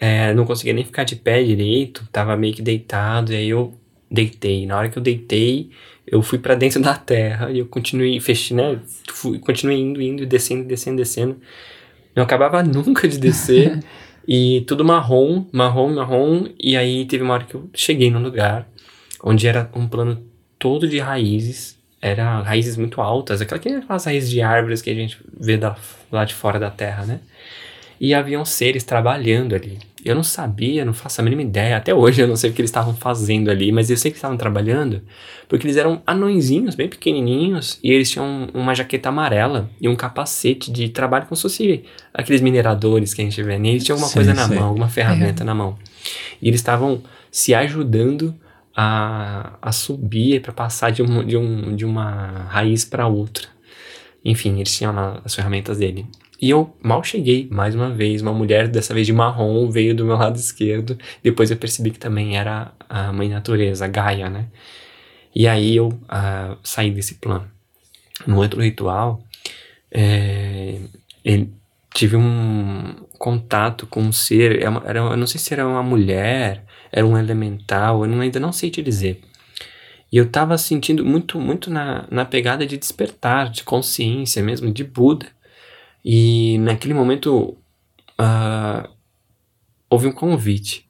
[0.03, 3.73] é, não conseguia nem ficar de pé direito, tava meio que deitado, e aí eu
[4.11, 4.67] deitei.
[4.67, 5.71] Na hora que eu deitei,
[6.05, 8.81] eu fui para dentro da terra e eu continuei, fechei, né?
[9.13, 11.37] Fui, continuei indo, indo, descendo, descendo, descendo.
[12.17, 13.79] Não acabava nunca de descer.
[14.27, 16.49] e tudo marrom, marrom, marrom.
[16.59, 18.69] E aí teve uma hora que eu cheguei num lugar
[19.23, 20.21] onde era um plano
[20.59, 21.79] todo de raízes.
[22.01, 25.77] Era raízes muito altas, aquelas raízes de árvores que a gente vê da,
[26.11, 27.21] lá de fora da terra, né?
[28.01, 29.91] E haviam seres trabalhando ali.
[30.05, 31.77] Eu não sabia, não faço a mínima ideia.
[31.77, 34.17] Até hoje eu não sei o que eles estavam fazendo ali, mas eu sei que
[34.17, 35.03] estavam trabalhando
[35.49, 40.73] porque eles eram anõezinhos, bem pequenininhos, e eles tinham uma jaqueta amarela e um capacete
[40.73, 41.85] de trabalho como se fosse
[42.15, 43.59] aqueles mineradores que a gente vê.
[43.59, 45.47] E eles tinham alguma coisa na mão, alguma ferramenta é.
[45.47, 45.77] na mão.
[46.41, 48.35] E eles estavam se ajudando
[48.75, 53.47] a, a subir para passar de, um, de, um, de uma raiz para outra.
[54.25, 56.07] Enfim, eles tinham as ferramentas dele.
[56.43, 60.05] E eu mal cheguei, mais uma vez, uma mulher, dessa vez de marrom, veio do
[60.05, 60.99] meu lado esquerdo.
[61.22, 64.49] Depois eu percebi que também era a mãe natureza, a Gaia, né?
[65.32, 67.49] E aí eu uh, saí desse plano.
[68.26, 69.22] No outro ritual,
[69.88, 70.80] é,
[71.24, 71.53] ele,
[71.95, 76.64] tive um contato com um ser, é era, eu não sei se era uma mulher,
[76.90, 79.20] era um elemental, eu não, ainda não sei te dizer.
[80.11, 84.82] E eu estava sentindo muito, muito na, na pegada de despertar, de consciência mesmo, de
[84.82, 85.26] Buda.
[86.05, 87.57] E naquele momento
[88.21, 88.89] uh,
[89.89, 90.89] houve um convite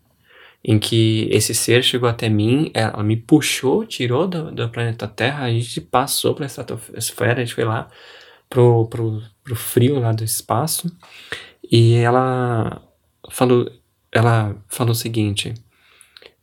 [0.65, 5.45] em que esse ser chegou até mim, ela me puxou, tirou do, do planeta Terra,
[5.45, 7.91] a gente passou para a estratosfera, a gente foi lá
[8.49, 10.95] pro, pro, pro frio lá do espaço,
[11.71, 12.81] e ela
[13.31, 13.69] falou,
[14.13, 15.53] ela falou o seguinte,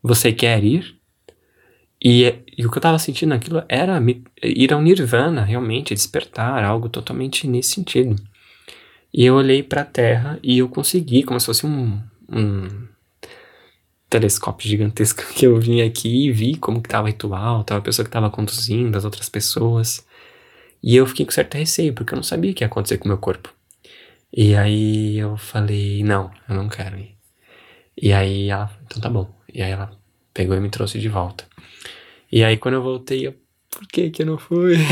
[0.03, 0.99] você quer ir?
[2.03, 2.25] E,
[2.57, 4.01] e o que eu estava sentindo naquilo era
[4.43, 8.15] ir ao nirvana, realmente, despertar, algo totalmente nesse sentido.
[9.13, 11.99] E eu olhei para a Terra e eu consegui, como se fosse um,
[12.31, 12.87] um
[14.09, 18.05] telescópio gigantesco que eu vim aqui e vi como que tava ritual, tava a pessoa
[18.05, 20.05] que tava conduzindo, as outras pessoas.
[20.81, 23.05] E eu fiquei com certo receio, porque eu não sabia o que ia acontecer com
[23.05, 23.53] o meu corpo.
[24.31, 27.17] E aí eu falei, não, eu não quero ir.
[28.01, 29.29] E aí ela, então tá bom.
[29.53, 29.91] E aí ela
[30.33, 31.45] pegou e me trouxe de volta.
[32.31, 33.35] E aí quando eu voltei, eu,
[33.69, 34.77] por que que eu não fui?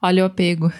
[0.00, 0.72] Olha o apego.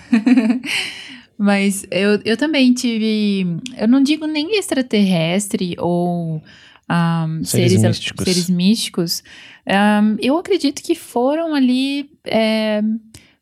[1.36, 3.58] Mas eu, eu também tive.
[3.76, 6.40] Eu não digo nem extraterrestre ou
[6.90, 8.24] um, seres, seres, místicos.
[8.24, 9.22] Seres místicos.
[9.66, 12.82] Um, eu acredito que foram ali é,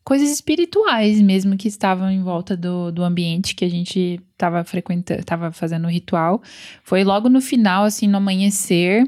[0.03, 5.19] coisas espirituais mesmo que estavam em volta do, do ambiente que a gente estava frequentando,
[5.19, 6.41] estava fazendo o ritual.
[6.83, 9.03] Foi logo no final, assim, no amanhecer.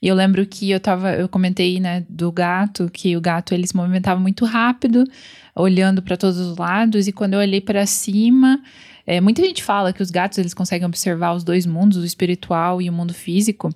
[0.00, 3.66] E eu lembro que eu tava, eu comentei, né, do gato, que o gato ele
[3.66, 5.04] se movimentava muito rápido,
[5.54, 8.62] olhando para todos os lados, e quando eu olhei para cima,
[9.06, 12.80] é, muita gente fala que os gatos eles conseguem observar os dois mundos, o espiritual
[12.80, 13.70] e o mundo físico.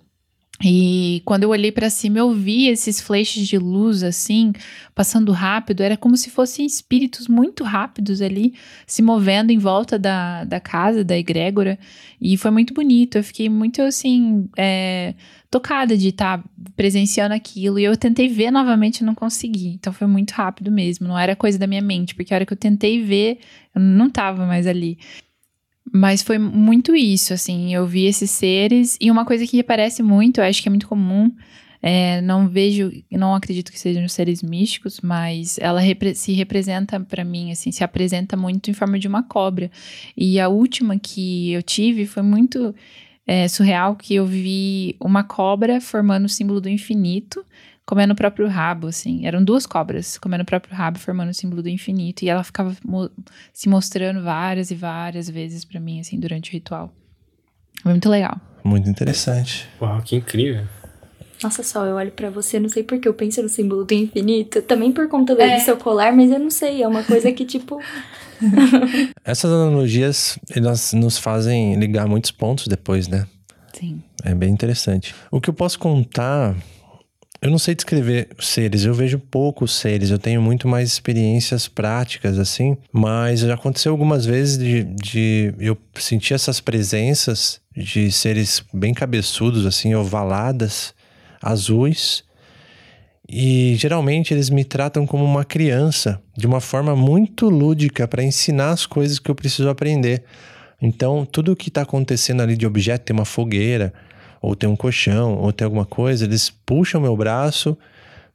[0.65, 4.53] E quando eu olhei para cima, eu vi esses flashes de luz assim,
[4.95, 5.83] passando rápido.
[5.83, 8.55] Era como se fossem espíritos muito rápidos ali,
[8.87, 11.79] se movendo em volta da, da casa, da egrégora.
[12.21, 13.19] E foi muito bonito.
[13.19, 15.15] Eu fiquei muito assim, é,
[15.53, 16.45] tocada de estar tá
[16.75, 17.79] presenciando aquilo.
[17.79, 19.69] E eu tentei ver novamente e não consegui.
[19.69, 21.07] Então foi muito rápido mesmo.
[21.07, 23.39] Não era coisa da minha mente, porque a hora que eu tentei ver,
[23.75, 24.99] eu não estava mais ali.
[25.93, 30.39] Mas foi muito isso, assim, eu vi esses seres, e uma coisa que aparece muito,
[30.39, 31.31] eu acho que é muito comum,
[31.83, 37.25] é, não vejo, não acredito que sejam seres místicos, mas ela repre se representa para
[37.25, 39.71] mim, assim, se apresenta muito em forma de uma cobra.
[40.17, 42.75] E a última que eu tive foi muito
[43.27, 47.45] é, surreal, que eu vi uma cobra formando o símbolo do infinito,
[47.87, 49.27] comendo o próprio rabo, assim.
[49.27, 52.25] Eram duas cobras comendo o próprio rabo, formando o símbolo do infinito.
[52.25, 53.11] E ela ficava mo
[53.53, 56.93] se mostrando várias e várias vezes para mim, assim, durante o ritual.
[57.83, 58.41] Foi muito legal.
[58.65, 59.69] Muito interessante.
[59.81, 60.67] Uau, que incrível.
[61.43, 64.63] Nossa, só eu olho para você, não sei porque eu penso no símbolo do infinito.
[64.63, 65.59] Também por conta do é.
[65.59, 66.83] seu colar, mas eu não sei.
[66.83, 67.81] É uma coisa que, tipo.
[69.25, 73.27] Essas analogias, elas nos fazem ligar muitos pontos depois, né?
[73.73, 74.03] Sim.
[74.25, 75.15] É bem interessante.
[75.31, 76.57] O que eu posso contar
[77.43, 82.39] eu não sei descrever seres, eu vejo poucos seres, eu tenho muito mais experiências práticas,
[82.39, 88.95] assim, mas já aconteceu algumas vezes de, de eu sentir essas presenças de seres bem
[88.95, 90.95] cabeçudos, assim, ovaladas,
[91.43, 92.23] azuis,
[93.29, 98.71] e geralmente eles me tratam como uma criança, de uma forma muito lúdica, para ensinar
[98.71, 100.25] as coisas que eu preciso aprender.
[100.81, 103.93] Então, tudo o que está acontecendo ali de objeto, tem uma fogueira,
[104.41, 107.79] ou tem um colchão, ou tem alguma coisa, eles puxam meu braço,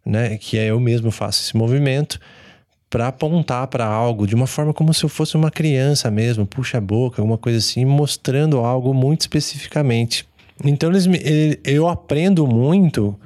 [0.06, 2.18] né, que é eu mesmo faço esse movimento
[2.90, 6.78] para apontar para algo de uma forma como se eu fosse uma criança mesmo, puxa
[6.78, 10.26] a boca, alguma coisa assim, mostrando algo muito especificamente.
[10.64, 11.20] Então eles me,
[11.66, 13.20] eu aprendo muito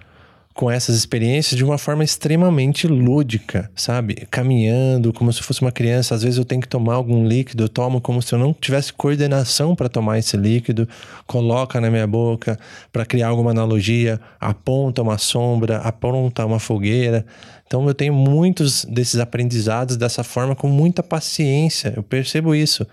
[0.54, 4.28] com essas experiências de uma forma extremamente lúdica, sabe?
[4.30, 6.14] Caminhando como se fosse uma criança.
[6.14, 8.92] Às vezes eu tenho que tomar algum líquido, eu tomo como se eu não tivesse
[8.92, 10.88] coordenação para tomar esse líquido,
[11.26, 12.60] coloca na minha boca
[12.92, 17.26] para criar alguma analogia, aponta uma sombra, aponta uma fogueira.
[17.66, 21.94] Então eu tenho muitos desses aprendizados dessa forma com muita paciência.
[21.96, 22.86] Eu percebo isso,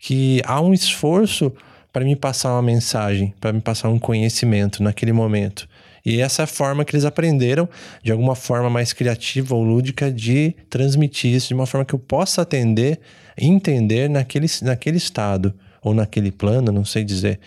[0.00, 1.52] que há um esforço
[1.92, 5.68] para me passar uma mensagem, para me passar um conhecimento naquele momento.
[6.06, 7.68] E essa é a forma que eles aprenderam,
[8.00, 11.98] de alguma forma mais criativa ou lúdica, de transmitir isso de uma forma que eu
[11.98, 13.00] possa atender,
[13.36, 15.52] entender naquele, naquele estado,
[15.82, 17.40] ou naquele plano, não sei dizer.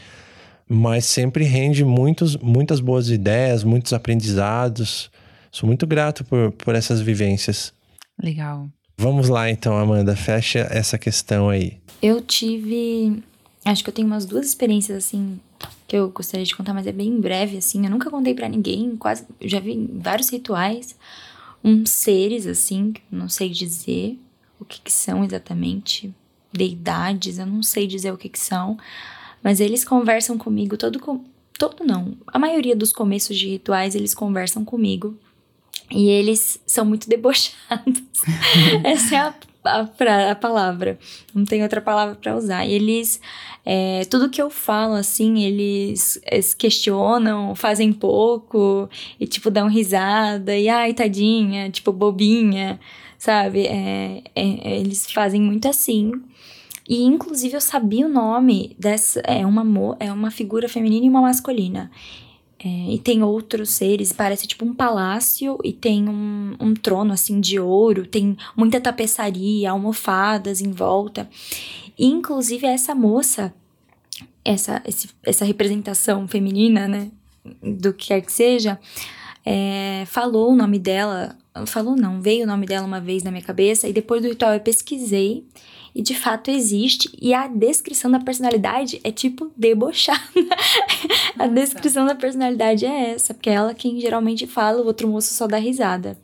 [0.67, 5.09] Mas sempre rende muitos, muitas boas ideias, muitos aprendizados.
[5.49, 7.71] Sou muito grato por, por essas vivências.
[8.21, 8.67] Legal.
[8.97, 11.77] Vamos lá então, Amanda, fecha essa questão aí.
[12.01, 13.23] Eu tive.
[13.63, 15.39] Acho que eu tenho umas duas experiências assim
[15.89, 17.83] que eu gostaria de contar, mas é bem breve, assim.
[17.83, 19.25] Eu nunca contei para ninguém, quase.
[19.41, 20.95] Já vi vários rituais,
[21.63, 24.19] uns seres, assim, não sei dizer
[24.59, 26.13] o que, que são exatamente,
[26.53, 28.77] deidades, eu não sei dizer o que, que são,
[29.43, 30.99] mas eles conversam comigo todo.
[30.99, 31.25] Com,
[31.57, 32.15] todo não.
[32.27, 35.17] A maioria dos começos de rituais eles conversam comigo.
[35.89, 38.03] E eles são muito debochados.
[38.85, 39.33] Essa é a
[39.63, 40.97] a, pra, a palavra.
[41.33, 42.65] Não tem outra palavra para usar.
[42.65, 43.21] E eles.
[43.65, 48.89] É, tudo que eu falo, assim, eles, eles, questionam, fazem pouco,
[49.19, 52.79] e tipo, dão risada, e ai, tadinha, tipo, bobinha,
[53.17, 53.67] sabe?
[53.67, 56.11] É, é, eles fazem muito assim.
[56.87, 59.19] E inclusive eu sabia o nome dessa.
[59.21, 61.91] É uma, é uma figura feminina e uma masculina.
[62.61, 67.39] É, e tem outros seres, parece tipo um palácio e tem um, um trono assim
[67.39, 71.29] de ouro, tem muita tapeçaria, almofadas em volta.
[71.97, 73.53] E, inclusive essa moça,
[74.43, 77.09] essa, esse, essa representação feminina, né,
[77.63, 78.77] do que quer que seja,
[79.45, 83.43] é, falou o nome dela, falou não, veio o nome dela uma vez na minha
[83.43, 85.45] cabeça e depois do ritual eu pesquisei
[85.93, 87.09] e de fato existe.
[87.21, 90.19] E a descrição da personalidade é tipo debochada.
[91.37, 95.33] a descrição da personalidade é essa, porque é ela quem geralmente fala, o outro moço
[95.33, 96.17] só dá risada.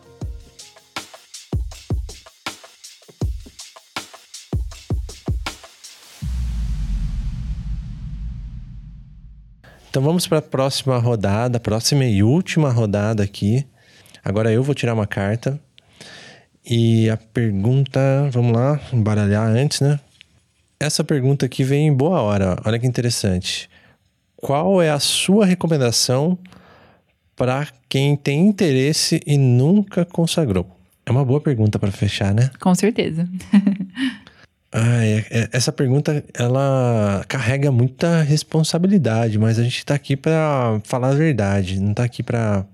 [9.88, 13.66] Então vamos para a próxima rodada, próxima e última rodada aqui.
[14.24, 15.58] Agora eu vou tirar uma carta.
[16.64, 19.98] E a pergunta, vamos lá, embaralhar antes, né?
[20.78, 22.56] Essa pergunta aqui vem em boa hora.
[22.64, 23.68] Olha que interessante
[24.40, 26.38] qual é a sua recomendação
[27.36, 30.66] para quem tem interesse e nunca consagrou?
[31.04, 32.50] É uma boa pergunta para fechar, né?
[32.60, 33.28] Com certeza.
[34.72, 40.80] ah, é, é, essa pergunta ela carrega muita responsabilidade, mas a gente está aqui para
[40.84, 42.64] falar a verdade, não está aqui para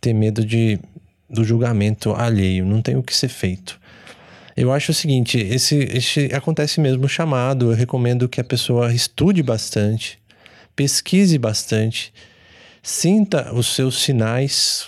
[0.00, 0.78] ter medo de,
[1.28, 3.80] do julgamento alheio, não tem o que ser feito.
[4.56, 9.40] Eu acho o seguinte, esse, esse acontece mesmo chamado, eu recomendo que a pessoa estude
[9.40, 10.18] bastante,
[10.78, 12.12] pesquise bastante,
[12.80, 14.86] sinta os seus sinais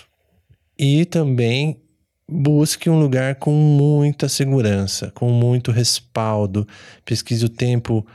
[0.79, 1.81] e também
[2.25, 6.65] busque um lugar com muita segurança, com muito respaldo.
[7.03, 8.07] Pesquise o tempo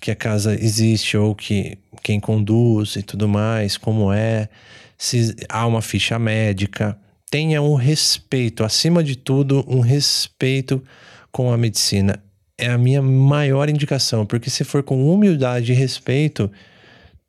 [0.00, 4.48] que a casa existe ou que quem conduz e tudo mais, como é,
[4.98, 6.98] se há uma ficha médica.
[7.30, 10.82] Tenha um respeito, acima de tudo, um respeito
[11.30, 12.20] com a medicina.
[12.58, 16.50] É a minha maior indicação, porque se for com humildade e respeito,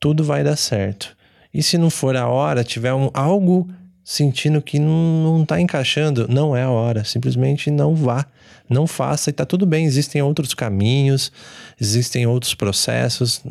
[0.01, 1.15] tudo vai dar certo.
[1.53, 3.69] E se não for a hora, tiver um, algo
[4.03, 7.05] sentindo que não, não tá encaixando, não é a hora.
[7.05, 8.25] Simplesmente não vá.
[8.67, 9.85] Não faça e tá tudo bem.
[9.85, 11.31] Existem outros caminhos,
[11.79, 13.41] existem outros processos.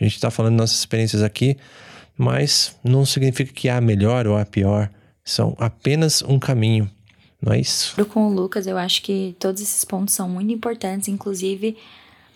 [0.00, 1.56] A gente está falando nossas experiências aqui,
[2.16, 4.90] mas não significa que há melhor ou a pior.
[5.22, 6.90] São apenas um caminho.
[7.42, 7.94] Não é isso?
[8.06, 11.08] Com o Lucas, eu acho que todos esses pontos são muito importantes.
[11.08, 11.76] Inclusive,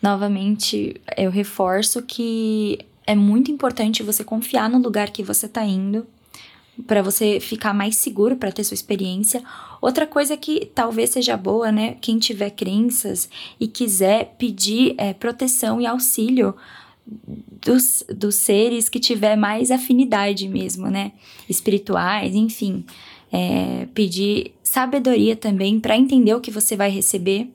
[0.02, 6.07] novamente, eu reforço que é muito importante você confiar no lugar que você está indo
[6.86, 9.42] para você ficar mais seguro para ter sua experiência.
[9.80, 11.96] Outra coisa que talvez seja boa, né?
[12.00, 13.28] Quem tiver crenças
[13.61, 16.55] e quiser pedir é, proteção e auxílio
[17.07, 21.12] dos, dos seres que tiver mais afinidade mesmo, né?
[21.48, 22.84] Espirituais, enfim.
[23.30, 27.50] É, pedir sabedoria também para entender o que você vai receber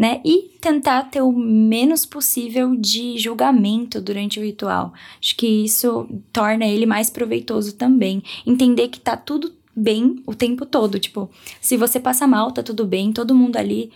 [0.00, 0.18] né?
[0.24, 4.94] E tentar ter o menos possível de julgamento durante o ritual.
[5.20, 8.22] Acho que isso torna ele mais proveitoso também.
[8.46, 10.98] Entender que tá tudo bem o tempo todo.
[10.98, 11.28] Tipo,
[11.60, 13.92] se você passa mal, tá tudo bem, todo mundo ali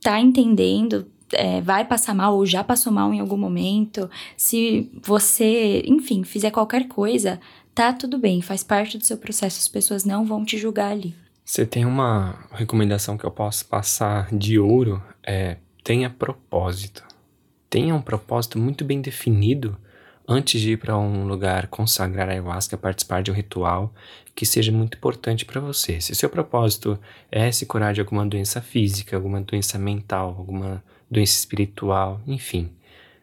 [0.00, 4.08] tá entendendo, é, vai passar mal ou já passou mal em algum momento.
[4.36, 7.40] Se você, enfim, fizer qualquer coisa,
[7.74, 11.12] tá tudo bem, faz parte do seu processo, as pessoas não vão te julgar ali.
[11.50, 15.02] Você tem uma recomendação que eu posso passar de ouro?
[15.20, 17.02] É tenha propósito.
[17.68, 19.76] Tenha um propósito muito bem definido
[20.28, 23.92] antes de ir para um lugar consagrar a ayahuasca, participar de um ritual
[24.32, 26.00] que seja muito importante para você.
[26.00, 26.96] Se seu propósito
[27.32, 30.80] é se curar de alguma doença física, alguma doença mental, alguma
[31.10, 32.70] doença espiritual, enfim,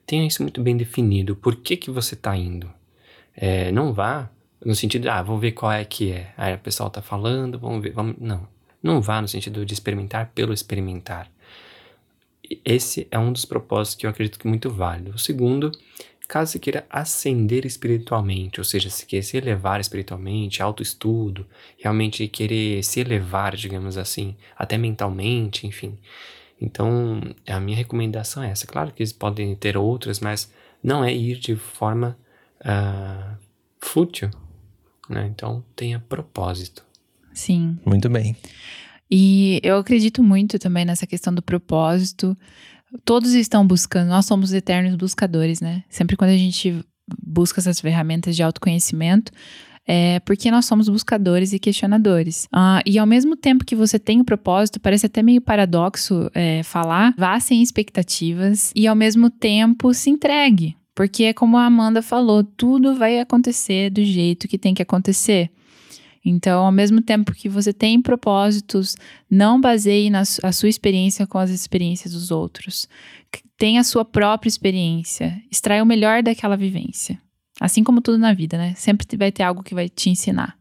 [0.06, 1.34] tenha isso muito bem definido.
[1.34, 2.70] Por que que você está indo?
[3.34, 4.30] É, não vá
[4.68, 6.34] no sentido de, ah, vou ver qual é que é.
[6.36, 8.18] Aí o pessoal tá falando, vamos ver, vamos...
[8.20, 8.46] Não.
[8.84, 11.32] Não vá no sentido de experimentar pelo experimentar.
[12.66, 15.12] Esse é um dos propósitos que eu acredito que é muito válido.
[15.12, 15.72] O segundo,
[16.28, 21.48] caso você queira ascender espiritualmente, ou seja, se quer se elevar espiritualmente, autoestudo,
[21.78, 25.98] realmente querer se elevar, digamos assim, até mentalmente, enfim.
[26.60, 28.68] Então, a minha recomendação é essa.
[28.68, 30.52] Claro que podem ter outras, mas
[30.84, 32.18] não é ir de forma
[32.62, 33.38] uh,
[33.80, 34.30] fútil,
[35.10, 35.28] né?
[35.28, 36.86] Então tenha propósito.
[37.34, 37.78] Sim.
[37.86, 38.36] Muito bem.
[39.10, 42.38] E eu acredito muito também nessa questão do propósito.
[43.06, 45.84] Todos estão buscando, nós somos eternos buscadores, né?
[45.90, 46.84] Sempre quando a gente
[47.22, 49.32] busca essas ferramentas de autoconhecimento,
[49.88, 52.48] é porque nós somos buscadores e questionadores.
[52.52, 56.62] Ah, e ao mesmo tempo que você tem o propósito, parece até meio paradoxo é,
[56.64, 60.77] falar, vá sem expectativas e ao mesmo tempo se entregue.
[60.98, 65.52] Porque é como a Amanda falou, tudo vai acontecer do jeito que tem que acontecer.
[66.26, 68.96] Então, ao mesmo tempo que você tem propósitos,
[69.30, 72.90] não baseie na, a sua experiência com as experiências dos outros.
[73.60, 75.40] Tenha a sua própria experiência.
[75.52, 77.22] Extraia o melhor daquela vivência.
[77.62, 78.74] Assim como tudo na vida, né?
[78.76, 80.58] Sempre vai ter algo que vai te ensinar.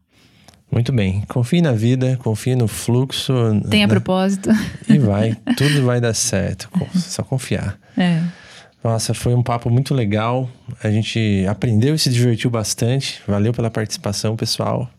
[0.71, 1.23] Muito bem.
[1.27, 3.33] Confie na vida, confie no fluxo.
[3.71, 3.91] Tenha né?
[3.91, 4.51] propósito.
[4.87, 5.35] E vai.
[5.57, 6.69] tudo vai dar certo.
[6.93, 7.79] Só confiar.
[7.97, 8.21] É.
[8.87, 10.49] Nossa, foi um papo muito legal.
[10.81, 13.21] A gente aprendeu e se divertiu bastante.
[13.27, 14.89] Valeu pela participação, pessoal.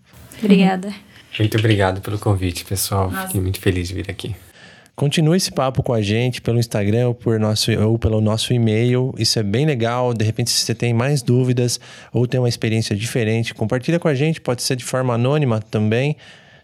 [0.43, 0.93] Obrigada.
[1.39, 3.11] Muito obrigado pelo convite, pessoal.
[3.11, 3.29] Nossa.
[3.29, 4.37] Fiquei muito feliz de vir aqui.
[4.95, 9.15] Continue esse papo com a gente pelo Instagram ou, por nosso, ou pelo nosso e-mail.
[9.17, 10.13] Isso é bem legal.
[10.13, 11.81] De repente, se você tem mais dúvidas
[12.13, 14.39] ou tem uma experiência diferente, compartilha com a gente.
[14.39, 16.15] Pode ser de forma anônima também.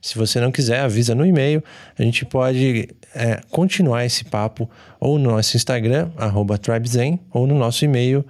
[0.05, 1.65] Se você não quiser, avisa no e-mail.
[1.99, 4.69] A gente pode é, continuar esse papo
[5.01, 8.23] ou no nosso Instagram, arroba tribezen, ou no nosso e-mail,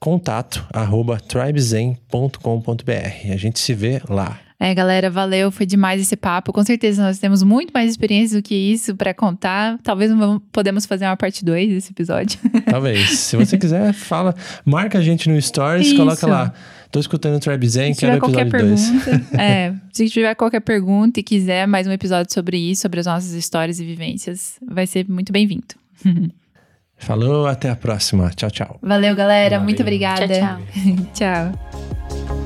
[0.00, 3.32] contato, arroba tribezen.com.br.
[3.32, 4.40] A gente se vê lá.
[4.58, 6.52] É, galera, valeu, foi demais esse papo.
[6.52, 9.78] Com certeza nós temos muito mais experiência do que isso para contar.
[9.84, 10.10] Talvez
[10.50, 12.40] podemos fazer uma parte 2 desse episódio.
[12.68, 13.20] Talvez.
[13.20, 14.34] Se você quiser, fala,
[14.64, 15.96] marca a gente no Stories, isso.
[15.96, 16.52] coloca lá.
[16.90, 18.90] Tô escutando o Tribe Zen, quero o episódio 2.
[19.38, 23.32] é, se tiver qualquer pergunta e quiser mais um episódio sobre isso, sobre as nossas
[23.32, 25.74] histórias e vivências, vai ser muito bem-vindo.
[26.96, 28.30] Falou, até a próxima.
[28.30, 28.78] Tchau, tchau.
[28.82, 29.56] Valeu, galera.
[29.56, 29.64] Valeu.
[29.64, 30.26] Muito obrigada.
[30.26, 30.60] tchau.
[31.14, 32.34] tchau.